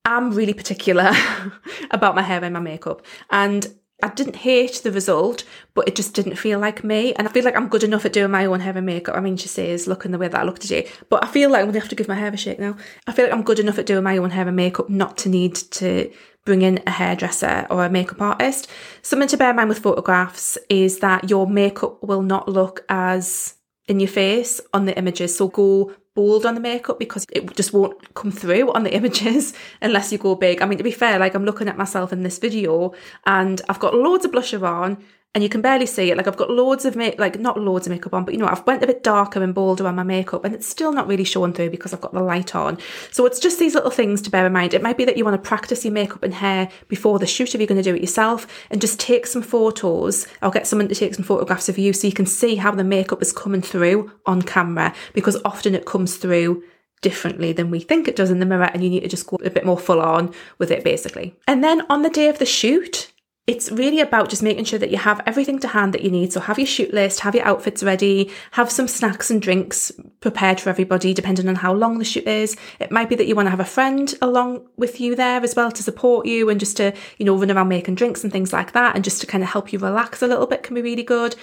I'm 0.05 0.31
really 0.31 0.53
particular 0.53 1.11
about 1.91 2.15
my 2.15 2.21
hair 2.21 2.43
and 2.43 2.53
my 2.53 2.59
makeup. 2.59 3.05
And 3.29 3.67
I 4.03 4.09
didn't 4.09 4.35
hate 4.35 4.81
the 4.83 4.91
result, 4.91 5.43
but 5.73 5.87
it 5.87 5.95
just 5.95 6.13
didn't 6.13 6.35
feel 6.35 6.59
like 6.59 6.83
me. 6.83 7.13
And 7.15 7.27
I 7.27 7.31
feel 7.31 7.43
like 7.43 7.55
I'm 7.55 7.67
good 7.67 7.83
enough 7.83 8.05
at 8.05 8.13
doing 8.13 8.29
my 8.29 8.45
own 8.45 8.59
hair 8.59 8.77
and 8.77 8.85
makeup. 8.85 9.17
I 9.17 9.21
mean, 9.21 9.37
she 9.37 9.47
says 9.47 9.87
looking 9.87 10.11
the 10.11 10.19
way 10.19 10.27
that 10.27 10.39
I 10.39 10.43
look 10.43 10.59
today, 10.59 10.87
but 11.09 11.23
I 11.23 11.27
feel 11.27 11.49
like 11.49 11.61
I'm 11.61 11.67
gonna 11.67 11.79
have 11.79 11.89
to 11.89 11.95
give 11.95 12.07
my 12.07 12.15
hair 12.15 12.31
a 12.31 12.37
shake 12.37 12.59
now. 12.59 12.77
I 13.07 13.11
feel 13.11 13.25
like 13.25 13.33
I'm 13.33 13.43
good 13.43 13.59
enough 13.59 13.79
at 13.79 13.87
doing 13.87 14.03
my 14.03 14.17
own 14.17 14.29
hair 14.29 14.47
and 14.47 14.55
makeup 14.55 14.87
not 14.89 15.17
to 15.19 15.29
need 15.29 15.55
to 15.55 16.11
bring 16.47 16.61
in 16.61 16.81
a 16.87 16.91
hairdresser 16.91 17.67
or 17.69 17.83
a 17.83 17.89
makeup 17.89 18.21
artist. 18.21 18.69
Something 19.01 19.27
to 19.27 19.37
bear 19.37 19.49
in 19.49 19.57
mind 19.57 19.67
with 19.67 19.79
photographs 19.79 20.57
is 20.69 20.99
that 20.99 21.29
your 21.29 21.45
makeup 21.45 22.01
will 22.01 22.21
not 22.21 22.47
look 22.47 22.85
as 22.87 23.55
in 23.89 23.99
your 23.99 24.07
face 24.07 24.61
on 24.73 24.85
the 24.85 24.97
images. 24.97 25.35
So 25.35 25.49
go 25.49 25.91
bold 26.15 26.45
on 26.45 26.55
the 26.55 26.61
makeup 26.61 26.99
because 26.99 27.25
it 27.33 27.53
just 27.55 27.73
won't 27.73 28.13
come 28.15 28.31
through 28.31 28.71
on 28.71 28.83
the 28.83 28.93
images 28.99 29.53
unless 29.81 30.09
you 30.13 30.17
go 30.17 30.35
big. 30.35 30.61
I 30.61 30.65
mean, 30.65 30.77
to 30.77 30.85
be 30.85 30.91
fair, 30.91 31.19
like 31.19 31.35
I'm 31.35 31.43
looking 31.43 31.67
at 31.67 31.77
myself 31.77 32.13
in 32.13 32.23
this 32.23 32.39
video 32.39 32.93
and 33.25 33.61
I've 33.67 33.79
got 33.79 33.93
loads 33.93 34.23
of 34.23 34.31
blusher 34.31 34.63
on 34.63 35.03
and 35.33 35.43
you 35.43 35.49
can 35.49 35.61
barely 35.61 35.85
see 35.85 36.09
it. 36.09 36.17
Like 36.17 36.27
I've 36.27 36.37
got 36.37 36.49
loads 36.49 36.83
of 36.83 36.95
make, 36.95 37.19
like 37.19 37.39
not 37.39 37.59
loads 37.59 37.85
of 37.85 37.91
makeup 37.91 38.13
on, 38.13 38.25
but 38.25 38.33
you 38.33 38.39
know, 38.39 38.47
I've 38.47 38.65
went 38.65 38.83
a 38.83 38.87
bit 38.87 39.03
darker 39.03 39.43
and 39.43 39.53
bolder 39.53 39.87
on 39.87 39.95
my 39.95 40.03
makeup, 40.03 40.43
and 40.43 40.55
it's 40.55 40.67
still 40.67 40.91
not 40.91 41.07
really 41.07 41.23
showing 41.23 41.53
through 41.53 41.69
because 41.69 41.93
I've 41.93 42.01
got 42.01 42.13
the 42.13 42.21
light 42.21 42.55
on. 42.55 42.79
So 43.11 43.25
it's 43.25 43.39
just 43.39 43.59
these 43.59 43.75
little 43.75 43.91
things 43.91 44.21
to 44.23 44.31
bear 44.31 44.47
in 44.47 44.53
mind. 44.53 44.73
It 44.73 44.81
might 44.81 44.97
be 44.97 45.05
that 45.05 45.15
you 45.15 45.23
want 45.23 45.41
to 45.41 45.47
practice 45.47 45.85
your 45.85 45.93
makeup 45.93 46.23
and 46.23 46.33
hair 46.33 46.69
before 46.87 47.19
the 47.19 47.27
shoot 47.27 47.53
if 47.53 47.61
you're 47.61 47.67
going 47.67 47.81
to 47.81 47.83
do 47.83 47.95
it 47.95 48.01
yourself, 48.01 48.47
and 48.71 48.81
just 48.81 48.99
take 48.99 49.27
some 49.27 49.43
photos. 49.43 50.27
I'll 50.41 50.51
get 50.51 50.65
someone 50.65 50.87
to 50.87 50.95
take 50.95 51.13
some 51.13 51.25
photographs 51.25 51.69
of 51.69 51.77
you 51.77 51.93
so 51.93 52.07
you 52.07 52.13
can 52.13 52.25
see 52.25 52.55
how 52.55 52.71
the 52.71 52.83
makeup 52.83 53.21
is 53.21 53.31
coming 53.31 53.61
through 53.61 54.11
on 54.25 54.41
camera 54.41 54.93
because 55.13 55.37
often 55.45 55.75
it 55.75 55.85
comes 55.85 56.17
through 56.17 56.63
differently 57.01 57.53
than 57.53 57.69
we 57.69 57.79
think 57.79 58.07
it 58.07 58.15
does 58.15 58.31
in 58.31 58.39
the 58.39 58.45
mirror 58.45 58.69
and 58.73 58.83
you 58.83 58.89
need 58.89 59.01
to 59.01 59.07
just 59.07 59.27
go 59.27 59.37
a 59.45 59.49
bit 59.49 59.65
more 59.65 59.77
full 59.77 60.01
on 60.01 60.33
with 60.57 60.71
it 60.71 60.83
basically. 60.83 61.35
And 61.47 61.63
then 61.63 61.81
on 61.89 62.01
the 62.01 62.09
day 62.09 62.27
of 62.27 62.39
the 62.39 62.45
shoot, 62.45 63.11
it's 63.47 63.71
really 63.71 64.01
about 64.01 64.27
just 64.27 64.43
making 64.43 64.65
sure 64.65 64.77
that 64.77 64.91
you 64.91 64.97
have 64.97 65.21
everything 65.25 65.57
to 65.59 65.69
hand 65.69 65.93
that 65.93 66.01
you 66.03 66.11
need. 66.11 66.33
So 66.33 66.41
have 66.41 66.59
your 66.59 66.67
shoot 66.67 66.93
list, 66.93 67.21
have 67.21 67.33
your 67.33 67.45
outfits 67.45 67.81
ready, 67.81 68.29
have 68.51 68.69
some 68.69 68.89
snacks 68.89 69.31
and 69.31 69.41
drinks 69.41 69.89
prepared 70.19 70.59
for 70.59 70.69
everybody, 70.69 71.13
depending 71.13 71.47
on 71.47 71.55
how 71.55 71.73
long 71.73 71.97
the 71.97 72.03
shoot 72.03 72.27
is. 72.27 72.57
It 72.81 72.91
might 72.91 73.07
be 73.07 73.15
that 73.15 73.25
you 73.25 73.35
want 73.35 73.45
to 73.45 73.51
have 73.51 73.61
a 73.61 73.65
friend 73.65 74.13
along 74.21 74.67
with 74.75 74.99
you 74.99 75.15
there 75.15 75.41
as 75.41 75.55
well 75.55 75.71
to 75.71 75.81
support 75.81 76.25
you 76.25 76.49
and 76.49 76.59
just 76.59 76.75
to, 76.77 76.93
you 77.19 77.25
know, 77.25 77.37
run 77.37 77.49
around 77.49 77.69
making 77.69 77.95
drinks 77.95 78.21
and 78.21 78.33
things 78.33 78.51
like 78.51 78.73
that. 78.73 78.95
And 78.95 79.03
just 79.03 79.21
to 79.21 79.27
kind 79.27 79.45
of 79.45 79.49
help 79.49 79.71
you 79.71 79.79
relax 79.79 80.21
a 80.21 80.27
little 80.27 80.45
bit 80.45 80.63
can 80.63 80.75
be 80.75 80.81
really 80.81 81.03
good. 81.03 81.37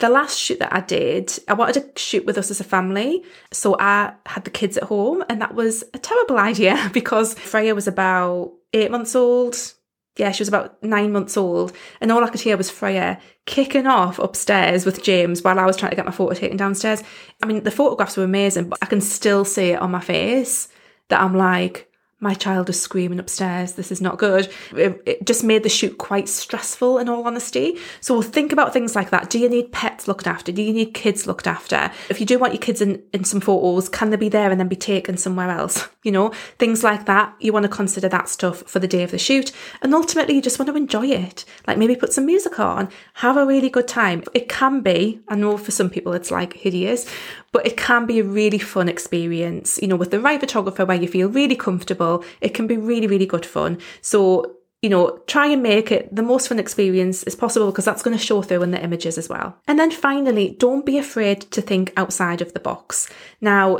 The 0.00 0.08
last 0.08 0.36
shoot 0.36 0.58
that 0.58 0.74
I 0.74 0.80
did, 0.80 1.38
I 1.46 1.54
wanted 1.54 1.94
to 1.94 2.02
shoot 2.02 2.26
with 2.26 2.36
us 2.36 2.50
as 2.50 2.58
a 2.58 2.64
family. 2.64 3.22
So 3.52 3.76
I 3.78 4.14
had 4.26 4.42
the 4.42 4.50
kids 4.50 4.76
at 4.76 4.82
home 4.82 5.22
and 5.28 5.40
that 5.40 5.54
was 5.54 5.84
a 5.94 6.00
terrible 6.00 6.38
idea 6.50 6.90
because 6.92 7.34
Freya 7.34 7.76
was 7.76 7.86
about 7.86 8.54
eight 8.72 8.90
months 8.90 9.14
old, 9.14 9.56
yeah, 10.16 10.30
she 10.30 10.42
was 10.42 10.48
about 10.48 10.80
nine 10.82 11.12
months 11.12 11.36
old, 11.36 11.72
and 12.00 12.12
all 12.12 12.22
I 12.22 12.28
could 12.28 12.40
hear 12.40 12.56
was 12.56 12.70
Freya 12.70 13.18
kicking 13.46 13.86
off 13.86 14.18
upstairs 14.18 14.86
with 14.86 15.02
James 15.02 15.42
while 15.42 15.58
I 15.58 15.66
was 15.66 15.76
trying 15.76 15.90
to 15.90 15.96
get 15.96 16.06
my 16.06 16.12
photo 16.12 16.34
taken 16.34 16.56
downstairs. 16.56 17.02
I 17.42 17.46
mean, 17.46 17.62
the 17.64 17.70
photographs 17.70 18.16
were 18.16 18.24
amazing, 18.24 18.68
but 18.68 18.78
I 18.80 18.86
can 18.86 19.00
still 19.00 19.44
see 19.44 19.70
it 19.70 19.80
on 19.80 19.90
my 19.90 20.00
face 20.00 20.68
that 21.08 21.20
I'm 21.20 21.36
like, 21.36 21.90
my 22.20 22.34
child 22.34 22.70
is 22.70 22.80
screaming 22.80 23.18
upstairs. 23.18 23.72
This 23.72 23.92
is 23.92 24.00
not 24.00 24.18
good. 24.18 24.50
It, 24.74 25.02
it, 25.04 25.26
just 25.26 25.44
made 25.44 25.62
the 25.62 25.68
shoot 25.68 25.98
quite 25.98 26.28
stressful, 26.28 26.98
in 26.98 27.08
all 27.08 27.26
honesty. 27.26 27.78
So 28.00 28.14
we'll 28.14 28.22
think 28.22 28.52
about 28.52 28.72
things 28.72 28.94
like 28.94 29.10
that. 29.10 29.30
Do 29.30 29.38
you 29.38 29.48
need 29.48 29.72
pets 29.72 30.08
looked 30.08 30.26
after? 30.26 30.52
Do 30.52 30.62
you 30.62 30.72
need 30.72 30.94
kids 30.94 31.26
looked 31.26 31.46
after? 31.46 31.90
If 32.08 32.20
you 32.20 32.26
do 32.26 32.38
want 32.38 32.52
your 32.52 32.60
kids 32.60 32.80
in, 32.80 33.02
in 33.12 33.24
some 33.24 33.40
photos, 33.40 33.88
can 33.88 34.10
they 34.10 34.16
be 34.16 34.28
there 34.28 34.50
and 34.50 34.58
then 34.58 34.68
be 34.68 34.76
taken 34.76 35.16
somewhere 35.16 35.50
else? 35.50 35.88
You 36.04 36.12
know, 36.12 36.32
things 36.58 36.84
like 36.84 37.06
that. 37.06 37.34
You 37.40 37.54
want 37.54 37.62
to 37.62 37.68
consider 37.70 38.10
that 38.10 38.28
stuff 38.28 38.58
for 38.64 38.78
the 38.78 38.86
day 38.86 39.04
of 39.04 39.10
the 39.10 39.16
shoot. 39.16 39.52
And 39.80 39.94
ultimately, 39.94 40.34
you 40.34 40.42
just 40.42 40.58
want 40.58 40.68
to 40.68 40.76
enjoy 40.76 41.06
it. 41.06 41.46
Like 41.66 41.78
maybe 41.78 41.96
put 41.96 42.12
some 42.12 42.26
music 42.26 42.60
on, 42.60 42.90
have 43.14 43.38
a 43.38 43.46
really 43.46 43.70
good 43.70 43.88
time. 43.88 44.22
It 44.34 44.50
can 44.50 44.82
be, 44.82 45.22
I 45.28 45.36
know 45.36 45.56
for 45.56 45.70
some 45.70 45.88
people 45.88 46.12
it's 46.12 46.30
like 46.30 46.52
hideous, 46.52 47.10
but 47.54 47.64
it 47.64 47.76
can 47.76 48.04
be 48.04 48.18
a 48.18 48.24
really 48.24 48.58
fun 48.58 48.88
experience, 48.88 49.78
you 49.80 49.86
know, 49.86 49.94
with 49.94 50.10
the 50.10 50.18
right 50.18 50.40
photographer 50.40 50.84
where 50.84 51.00
you 51.00 51.06
feel 51.06 51.28
really 51.28 51.54
comfortable. 51.54 52.24
It 52.40 52.52
can 52.52 52.66
be 52.66 52.76
really, 52.76 53.06
really 53.06 53.26
good 53.26 53.46
fun. 53.46 53.78
So, 54.02 54.56
you 54.82 54.90
know, 54.90 55.20
try 55.28 55.46
and 55.46 55.62
make 55.62 55.92
it 55.92 56.12
the 56.12 56.24
most 56.24 56.48
fun 56.48 56.58
experience 56.58 57.22
as 57.22 57.36
possible 57.36 57.70
because 57.70 57.84
that's 57.84 58.02
going 58.02 58.16
to 58.18 58.22
show 58.22 58.42
through 58.42 58.64
in 58.64 58.72
the 58.72 58.82
images 58.82 59.16
as 59.18 59.28
well. 59.28 59.56
And 59.68 59.78
then 59.78 59.92
finally, 59.92 60.56
don't 60.58 60.84
be 60.84 60.98
afraid 60.98 61.42
to 61.52 61.62
think 61.62 61.92
outside 61.96 62.42
of 62.42 62.54
the 62.54 62.58
box. 62.58 63.08
Now, 63.40 63.78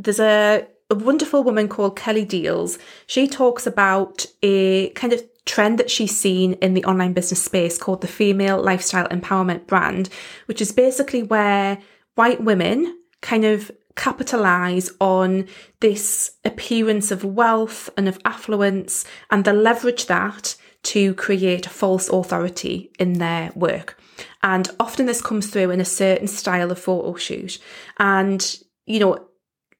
there's 0.00 0.18
a, 0.18 0.66
a 0.90 0.96
wonderful 0.96 1.44
woman 1.44 1.68
called 1.68 1.94
Kelly 1.94 2.26
Diels. 2.26 2.80
She 3.06 3.28
talks 3.28 3.64
about 3.64 4.26
a 4.42 4.90
kind 4.90 5.12
of 5.12 5.22
trend 5.44 5.78
that 5.78 5.90
she's 5.90 6.18
seen 6.18 6.54
in 6.54 6.74
the 6.74 6.84
online 6.84 7.12
business 7.12 7.44
space 7.44 7.78
called 7.78 8.00
the 8.00 8.08
female 8.08 8.60
lifestyle 8.60 9.06
empowerment 9.06 9.68
brand, 9.68 10.08
which 10.46 10.60
is 10.60 10.72
basically 10.72 11.22
where 11.22 11.78
white 12.16 12.42
women 12.42 12.98
kind 13.24 13.46
of 13.46 13.70
capitalize 13.96 14.90
on 15.00 15.46
this 15.80 16.32
appearance 16.44 17.10
of 17.10 17.24
wealth 17.24 17.88
and 17.96 18.06
of 18.06 18.18
affluence 18.24 19.04
and 19.30 19.44
they 19.44 19.52
leverage 19.52 20.06
that 20.06 20.56
to 20.82 21.14
create 21.14 21.66
a 21.66 21.70
false 21.70 22.10
authority 22.10 22.90
in 22.98 23.14
their 23.14 23.50
work. 23.54 23.98
And 24.42 24.68
often 24.78 25.06
this 25.06 25.22
comes 25.22 25.48
through 25.48 25.70
in 25.70 25.80
a 25.80 25.86
certain 25.86 26.28
style 26.28 26.70
of 26.70 26.78
photo 26.78 27.14
shoot. 27.14 27.58
And, 27.98 28.58
you 28.84 29.00
know, 29.00 29.26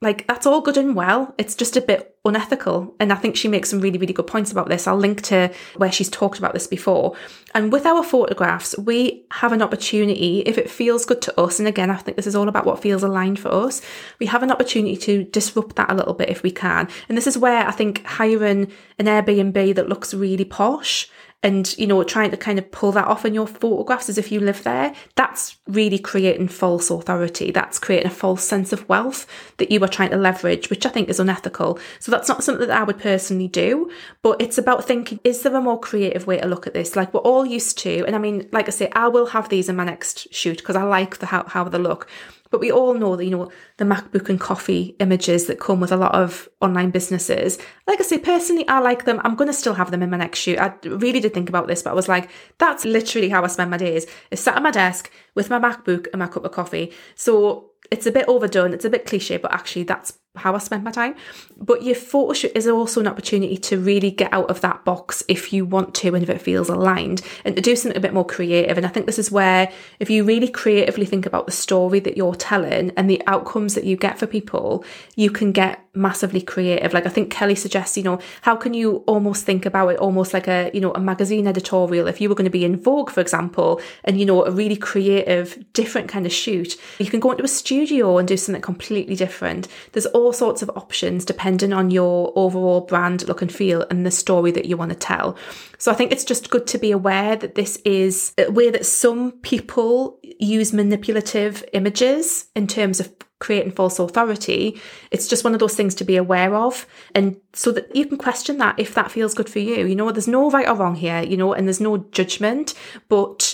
like 0.00 0.26
that's 0.26 0.46
all 0.46 0.60
good 0.60 0.76
and 0.76 0.94
well. 0.94 1.34
It's 1.38 1.54
just 1.54 1.76
a 1.76 1.80
bit 1.80 2.16
unethical. 2.24 2.94
And 3.00 3.12
I 3.12 3.16
think 3.16 3.36
she 3.36 3.48
makes 3.48 3.70
some 3.70 3.80
really, 3.80 3.98
really 3.98 4.12
good 4.12 4.26
points 4.26 4.50
about 4.50 4.68
this. 4.68 4.86
I'll 4.86 4.96
link 4.96 5.22
to 5.22 5.52
where 5.76 5.92
she's 5.92 6.08
talked 6.08 6.38
about 6.38 6.52
this 6.52 6.66
before. 6.66 7.16
And 7.54 7.72
with 7.72 7.86
our 7.86 8.02
photographs, 8.02 8.76
we 8.78 9.26
have 9.32 9.52
an 9.52 9.62
opportunity, 9.62 10.40
if 10.40 10.58
it 10.58 10.70
feels 10.70 11.04
good 11.04 11.22
to 11.22 11.40
us, 11.40 11.58
and 11.58 11.68
again, 11.68 11.90
I 11.90 11.96
think 11.96 12.16
this 12.16 12.26
is 12.26 12.34
all 12.34 12.48
about 12.48 12.66
what 12.66 12.82
feels 12.82 13.02
aligned 13.02 13.38
for 13.38 13.48
us, 13.48 13.82
we 14.18 14.26
have 14.26 14.42
an 14.42 14.50
opportunity 14.50 14.96
to 14.96 15.24
disrupt 15.24 15.76
that 15.76 15.90
a 15.90 15.94
little 15.94 16.14
bit 16.14 16.30
if 16.30 16.42
we 16.42 16.50
can. 16.50 16.88
And 17.08 17.16
this 17.16 17.26
is 17.26 17.38
where 17.38 17.66
I 17.66 17.70
think 17.70 18.04
hiring 18.04 18.72
an 18.98 19.06
Airbnb 19.06 19.74
that 19.74 19.88
looks 19.88 20.14
really 20.14 20.44
posh 20.44 21.08
and 21.44 21.76
you 21.78 21.86
know 21.86 22.02
trying 22.02 22.30
to 22.30 22.36
kind 22.36 22.58
of 22.58 22.72
pull 22.72 22.90
that 22.90 23.06
off 23.06 23.24
in 23.24 23.34
your 23.34 23.46
photographs 23.46 24.08
as 24.08 24.18
if 24.18 24.32
you 24.32 24.40
live 24.40 24.64
there 24.64 24.92
that's 25.14 25.56
really 25.66 25.98
creating 25.98 26.48
false 26.48 26.90
authority. 26.90 27.50
That's 27.50 27.78
creating 27.78 28.10
a 28.10 28.14
false 28.14 28.42
sense 28.42 28.72
of 28.72 28.88
wealth 28.88 29.26
that 29.58 29.70
you 29.70 29.82
are 29.84 29.88
trying 29.88 30.10
to 30.10 30.16
leverage 30.16 30.70
which 30.70 30.86
i 30.86 30.88
think 30.88 31.08
is 31.08 31.20
unethical. 31.20 31.78
So 32.00 32.10
that's 32.10 32.28
not 32.28 32.42
something 32.42 32.66
that 32.66 32.80
i 32.80 32.82
would 32.82 32.98
personally 32.98 33.48
do 33.48 33.90
but 34.22 34.40
it's 34.40 34.58
about 34.58 34.84
thinking 34.84 35.20
is 35.22 35.42
there 35.42 35.54
a 35.54 35.60
more 35.60 35.78
creative 35.78 36.26
way 36.26 36.40
to 36.40 36.48
look 36.48 36.66
at 36.66 36.74
this? 36.74 36.96
Like 36.96 37.14
we're 37.14 37.20
all 37.20 37.46
used 37.46 37.78
to 37.78 38.04
and 38.06 38.16
i 38.16 38.18
mean 38.18 38.48
like 38.50 38.66
i 38.66 38.70
say 38.70 38.90
i 38.92 39.06
will 39.06 39.26
have 39.26 39.50
these 39.50 39.68
in 39.68 39.76
my 39.76 39.84
next 39.84 40.32
shoot 40.32 40.58
because 40.58 40.76
i 40.76 40.82
like 40.82 41.18
the 41.18 41.26
how, 41.26 41.44
how 41.46 41.64
they 41.64 41.78
look 41.78 42.08
but 42.54 42.60
we 42.60 42.70
all 42.70 42.94
know 42.94 43.16
that, 43.16 43.24
you 43.24 43.32
know, 43.32 43.50
the 43.78 43.84
MacBook 43.84 44.28
and 44.28 44.38
coffee 44.38 44.94
images 45.00 45.46
that 45.46 45.58
come 45.58 45.80
with 45.80 45.90
a 45.90 45.96
lot 45.96 46.14
of 46.14 46.48
online 46.60 46.90
businesses. 46.90 47.58
Like 47.88 47.98
I 47.98 48.04
say, 48.04 48.16
personally, 48.16 48.64
I 48.68 48.78
like 48.78 49.06
them. 49.06 49.20
I'm 49.24 49.34
going 49.34 49.48
to 49.48 49.52
still 49.52 49.74
have 49.74 49.90
them 49.90 50.04
in 50.04 50.10
my 50.10 50.18
next 50.18 50.38
shoot. 50.38 50.60
I 50.60 50.72
really 50.84 51.18
did 51.18 51.34
think 51.34 51.48
about 51.48 51.66
this, 51.66 51.82
but 51.82 51.90
I 51.90 51.94
was 51.94 52.06
like, 52.06 52.30
that's 52.58 52.84
literally 52.84 53.28
how 53.28 53.42
I 53.42 53.48
spend 53.48 53.72
my 53.72 53.76
days. 53.76 54.06
Is 54.30 54.38
sat 54.38 54.54
at 54.54 54.62
my 54.62 54.70
desk 54.70 55.10
with 55.34 55.50
my 55.50 55.58
MacBook 55.58 56.06
and 56.12 56.20
my 56.20 56.28
cup 56.28 56.44
of 56.44 56.52
coffee. 56.52 56.92
So 57.16 57.72
it's 57.90 58.06
a 58.06 58.12
bit 58.12 58.28
overdone, 58.28 58.72
it's 58.72 58.84
a 58.84 58.90
bit 58.90 59.04
cliche, 59.04 59.36
but 59.36 59.52
actually 59.52 59.82
that's 59.82 60.16
how 60.36 60.54
I 60.54 60.58
spend 60.58 60.82
my 60.82 60.90
time. 60.90 61.14
But 61.56 61.82
your 61.82 61.94
photo 61.94 62.32
shoot 62.32 62.52
is 62.54 62.66
also 62.66 63.00
an 63.00 63.06
opportunity 63.06 63.56
to 63.58 63.78
really 63.78 64.10
get 64.10 64.32
out 64.32 64.50
of 64.50 64.60
that 64.62 64.84
box 64.84 65.22
if 65.28 65.52
you 65.52 65.64
want 65.64 65.94
to 65.96 66.14
and 66.14 66.22
if 66.22 66.30
it 66.30 66.40
feels 66.40 66.68
aligned 66.68 67.22
and 67.44 67.54
to 67.54 67.62
do 67.62 67.76
something 67.76 67.96
a 67.96 68.00
bit 68.00 68.12
more 68.12 68.26
creative. 68.26 68.76
And 68.76 68.84
I 68.84 68.88
think 68.88 69.06
this 69.06 69.18
is 69.18 69.30
where, 69.30 69.70
if 70.00 70.10
you 70.10 70.24
really 70.24 70.48
creatively 70.48 71.06
think 71.06 71.24
about 71.24 71.46
the 71.46 71.52
story 71.52 72.00
that 72.00 72.16
you're 72.16 72.34
telling 72.34 72.90
and 72.96 73.08
the 73.08 73.22
outcomes 73.26 73.74
that 73.74 73.84
you 73.84 73.96
get 73.96 74.18
for 74.18 74.26
people, 74.26 74.84
you 75.14 75.30
can 75.30 75.52
get 75.52 75.80
massively 75.94 76.40
creative. 76.40 76.92
Like 76.92 77.06
I 77.06 77.10
think 77.10 77.30
Kelly 77.30 77.54
suggests, 77.54 77.96
you 77.96 78.02
know, 78.02 78.18
how 78.42 78.56
can 78.56 78.74
you 78.74 79.04
almost 79.06 79.44
think 79.44 79.64
about 79.64 79.88
it 79.90 79.98
almost 79.98 80.34
like 80.34 80.48
a, 80.48 80.70
you 80.74 80.80
know, 80.80 80.92
a 80.92 81.00
magazine 81.00 81.46
editorial 81.46 82.08
if 82.08 82.20
you 82.20 82.28
were 82.28 82.34
going 82.34 82.44
to 82.44 82.50
be 82.50 82.64
in 82.64 82.80
Vogue, 82.80 83.10
for 83.10 83.20
example, 83.20 83.80
and, 84.02 84.18
you 84.18 84.26
know, 84.26 84.44
a 84.44 84.50
really 84.50 84.76
creative, 84.76 85.64
different 85.72 86.08
kind 86.08 86.26
of 86.26 86.32
shoot. 86.32 86.76
You 86.98 87.06
can 87.06 87.20
go 87.20 87.30
into 87.30 87.44
a 87.44 87.48
studio 87.48 88.18
and 88.18 88.26
do 88.26 88.36
something 88.36 88.60
completely 88.60 89.14
different. 89.14 89.68
There's 89.92 90.06
all 90.24 90.32
sorts 90.32 90.62
of 90.62 90.70
options 90.70 91.24
depending 91.24 91.72
on 91.72 91.90
your 91.90 92.32
overall 92.34 92.80
brand 92.80 93.26
look 93.28 93.42
and 93.42 93.52
feel 93.52 93.86
and 93.90 94.06
the 94.06 94.10
story 94.10 94.50
that 94.50 94.64
you 94.64 94.76
want 94.76 94.90
to 94.90 94.96
tell. 94.96 95.36
So 95.78 95.92
I 95.92 95.94
think 95.94 96.12
it's 96.12 96.24
just 96.24 96.50
good 96.50 96.66
to 96.68 96.78
be 96.78 96.90
aware 96.90 97.36
that 97.36 97.54
this 97.54 97.76
is 97.84 98.32
a 98.38 98.50
way 98.50 98.70
that 98.70 98.86
some 98.86 99.32
people 99.42 100.18
use 100.22 100.72
manipulative 100.72 101.64
images 101.72 102.46
in 102.56 102.66
terms 102.66 103.00
of 103.00 103.12
creating 103.38 103.72
false 103.72 103.98
authority. 103.98 104.80
It's 105.10 105.28
just 105.28 105.44
one 105.44 105.52
of 105.52 105.60
those 105.60 105.74
things 105.74 105.94
to 105.96 106.04
be 106.04 106.16
aware 106.16 106.54
of. 106.54 106.86
And 107.14 107.36
so 107.52 107.72
that 107.72 107.94
you 107.94 108.06
can 108.06 108.16
question 108.16 108.56
that 108.58 108.78
if 108.78 108.94
that 108.94 109.10
feels 109.10 109.34
good 109.34 109.50
for 109.50 109.58
you. 109.58 109.86
You 109.86 109.94
know, 109.94 110.10
there's 110.10 110.28
no 110.28 110.50
right 110.50 110.68
or 110.68 110.74
wrong 110.74 110.94
here, 110.94 111.22
you 111.22 111.36
know, 111.36 111.52
and 111.52 111.66
there's 111.66 111.80
no 111.80 111.98
judgment, 111.98 112.72
but 113.08 113.52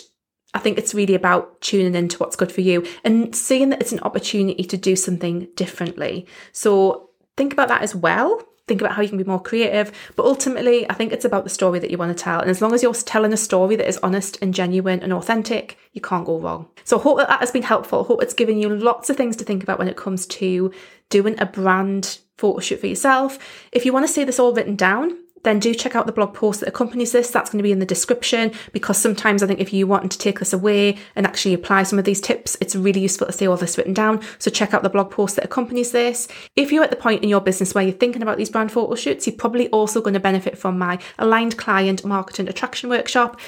I 0.53 0.59
think 0.59 0.79
it's 0.79 0.95
really 0.95 1.15
about 1.15 1.61
tuning 1.61 1.95
into 1.95 2.19
what's 2.19 2.37
good 2.37 2.51
for 2.51 2.61
you 2.61 2.85
and 3.05 3.35
seeing 3.35 3.69
that 3.71 3.81
it's 3.81 3.93
an 3.93 4.01
opportunity 4.01 4.65
to 4.65 4.77
do 4.77 4.97
something 4.97 5.49
differently. 5.55 6.27
So 6.53 7.11
think 7.37 7.53
about 7.53 7.69
that 7.69 7.83
as 7.83 7.95
well 7.95 8.45
think 8.71 8.81
about 8.81 8.95
how 8.95 9.03
you 9.03 9.09
can 9.09 9.19
be 9.19 9.25
more 9.25 9.43
creative. 9.43 9.91
But 10.15 10.27
ultimately, 10.27 10.89
I 10.89 10.95
think 10.95 11.13
it's 11.13 11.25
about 11.25 11.43
the 11.43 11.51
story 11.51 11.81
that 11.81 11.91
you 11.91 11.99
want 11.99 12.17
to 12.17 12.25
tell. 12.25 12.41
And 12.41 12.49
as 12.49 12.63
long 12.63 12.73
as 12.73 12.85
you're 12.85 12.95
telling 12.95 13.33
a 13.33 13.37
story 13.37 13.75
that 13.75 13.89
is 13.89 13.99
honest 13.99 14.39
and 14.41 14.55
genuine 14.55 15.01
and 15.01 15.13
authentic, 15.13 15.77
you 15.93 16.01
can't 16.01 16.25
go 16.25 16.39
wrong. 16.39 16.69
So 16.85 16.97
I 16.97 17.03
hope 17.03 17.19
that 17.19 17.29
that 17.29 17.41
has 17.41 17.51
been 17.51 17.65
helpful. 17.65 18.05
I 18.05 18.07
hope 18.07 18.23
it's 18.23 18.33
given 18.33 18.59
you 18.59 18.69
lots 18.69 19.11
of 19.11 19.17
things 19.17 19.35
to 19.37 19.45
think 19.45 19.65
about 19.65 19.81
when 19.81 19.89
it 19.89 19.97
comes 19.97 20.25
to 20.27 20.73
doing 21.09 21.35
a 21.41 21.47
brand 21.47 22.21
photo 22.39 22.61
shoot 22.61 22.81
for 22.81 22.87
yourself. 22.87 23.41
If 23.73 23.85
you 23.85 23.93
want 23.93 24.07
to 24.07 24.13
see 24.13 24.23
this 24.23 24.39
all 24.39 24.55
written 24.55 24.77
down, 24.77 25.19
then 25.43 25.59
do 25.59 25.75
check 25.75 25.97
out 25.97 26.07
the 26.07 26.13
blog 26.13 26.35
post 26.35 26.61
that 26.61 26.69
accompanies 26.69 27.13
this. 27.13 27.31
That's 27.31 27.51
going 27.51 27.59
to 27.59 27.63
be 27.63 27.73
in 27.73 27.79
the 27.79 27.87
description 27.87 28.53
because 28.73 28.99
sometimes 28.99 29.43
I 29.43 29.47
think 29.47 29.61
if 29.61 29.73
you 29.73 29.87
want 29.87 30.11
to 30.13 30.19
take 30.19 30.39
this 30.39 30.53
away 30.53 30.99
and 31.17 31.27
actually 31.27 31.55
apply 31.55 31.85
some 31.85 31.99
of 31.99 32.05
these 32.05 32.21
tips, 32.21 32.57
it's 32.61 32.77
really 32.77 33.01
useful 33.01 33.27
to 33.27 33.33
see 33.33 33.47
all 33.47 33.57
this 33.57 33.79
written 33.79 33.95
down. 33.95 34.21
So 34.39 34.51
check 34.51 34.75
out 34.75 34.83
the 34.83 34.91
blog 34.91 35.11
post 35.11 35.37
that 35.37 35.45
accompanies 35.45 35.93
this. 35.93 36.29
If 36.57 36.73
you're 36.73 36.85
at 36.85 36.91
the 36.91 36.97
point 36.97 37.23
in 37.23 37.29
your 37.29 37.41
business 37.41 37.75
where 37.75 37.85
you're 37.85 37.93
thinking 37.93 38.23
about 38.23 38.39
these 38.39 38.51
brand 38.51 38.73
photo 38.73 38.95
shoots, 38.95 39.27
you're 39.27 39.37
probably 39.37 39.69
also 39.69 40.01
going 40.01 40.15
to 40.15 40.21
benefit 40.21 40.59
from 40.59 40.79
my 40.79 40.99
aligned 41.19 41.57
client 41.57 42.05
marketing 42.05 42.49
attraction 42.49 42.91
workshop. 42.91 43.41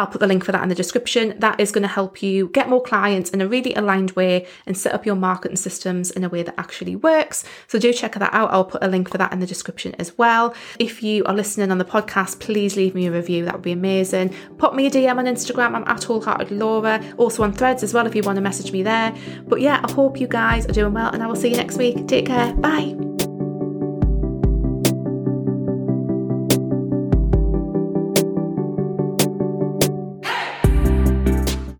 I'll 0.00 0.06
put 0.06 0.20
the 0.20 0.26
link 0.26 0.44
for 0.44 0.52
that 0.52 0.62
in 0.62 0.70
the 0.70 0.74
description. 0.74 1.34
That 1.38 1.60
is 1.60 1.70
going 1.70 1.82
to 1.82 1.88
help 1.88 2.22
you 2.22 2.48
get 2.48 2.70
more 2.70 2.82
clients 2.82 3.30
in 3.30 3.42
a 3.42 3.46
really 3.46 3.74
aligned 3.74 4.12
way 4.12 4.46
and 4.66 4.76
set 4.76 4.94
up 4.94 5.04
your 5.04 5.14
marketing 5.14 5.58
systems 5.58 6.10
in 6.10 6.24
a 6.24 6.28
way 6.30 6.42
that 6.42 6.54
actually 6.58 6.96
works. 6.96 7.44
So 7.66 7.78
do 7.78 7.92
check 7.92 8.14
that 8.14 8.32
out. 8.32 8.50
I'll 8.50 8.64
put 8.64 8.82
a 8.82 8.88
link 8.88 9.10
for 9.10 9.18
that 9.18 9.30
in 9.30 9.40
the 9.40 9.46
description 9.46 9.94
as 9.98 10.16
well. 10.16 10.54
If 10.78 11.02
you 11.02 11.22
are 11.26 11.34
listening 11.34 11.70
on 11.70 11.76
the 11.76 11.84
podcast, 11.84 12.40
please 12.40 12.76
leave 12.76 12.94
me 12.94 13.06
a 13.06 13.12
review. 13.12 13.44
That 13.44 13.54
would 13.54 13.62
be 13.62 13.72
amazing. 13.72 14.34
Pop 14.56 14.74
me 14.74 14.86
a 14.86 14.90
DM 14.90 15.18
on 15.18 15.26
Instagram. 15.26 15.74
I'm 15.74 15.84
at 15.86 16.02
Wholehearted 16.02 16.50
Laura. 16.50 17.04
Also 17.18 17.42
on 17.42 17.52
threads 17.52 17.82
as 17.82 17.92
well 17.92 18.06
if 18.06 18.14
you 18.14 18.22
want 18.22 18.36
to 18.36 18.42
message 18.42 18.72
me 18.72 18.82
there. 18.82 19.14
But 19.46 19.60
yeah, 19.60 19.82
I 19.84 19.92
hope 19.92 20.18
you 20.18 20.28
guys 20.28 20.64
are 20.64 20.72
doing 20.72 20.94
well 20.94 21.10
and 21.10 21.22
I 21.22 21.26
will 21.26 21.36
see 21.36 21.50
you 21.50 21.56
next 21.56 21.76
week. 21.76 22.08
Take 22.08 22.26
care. 22.26 22.54
Bye. 22.54 23.19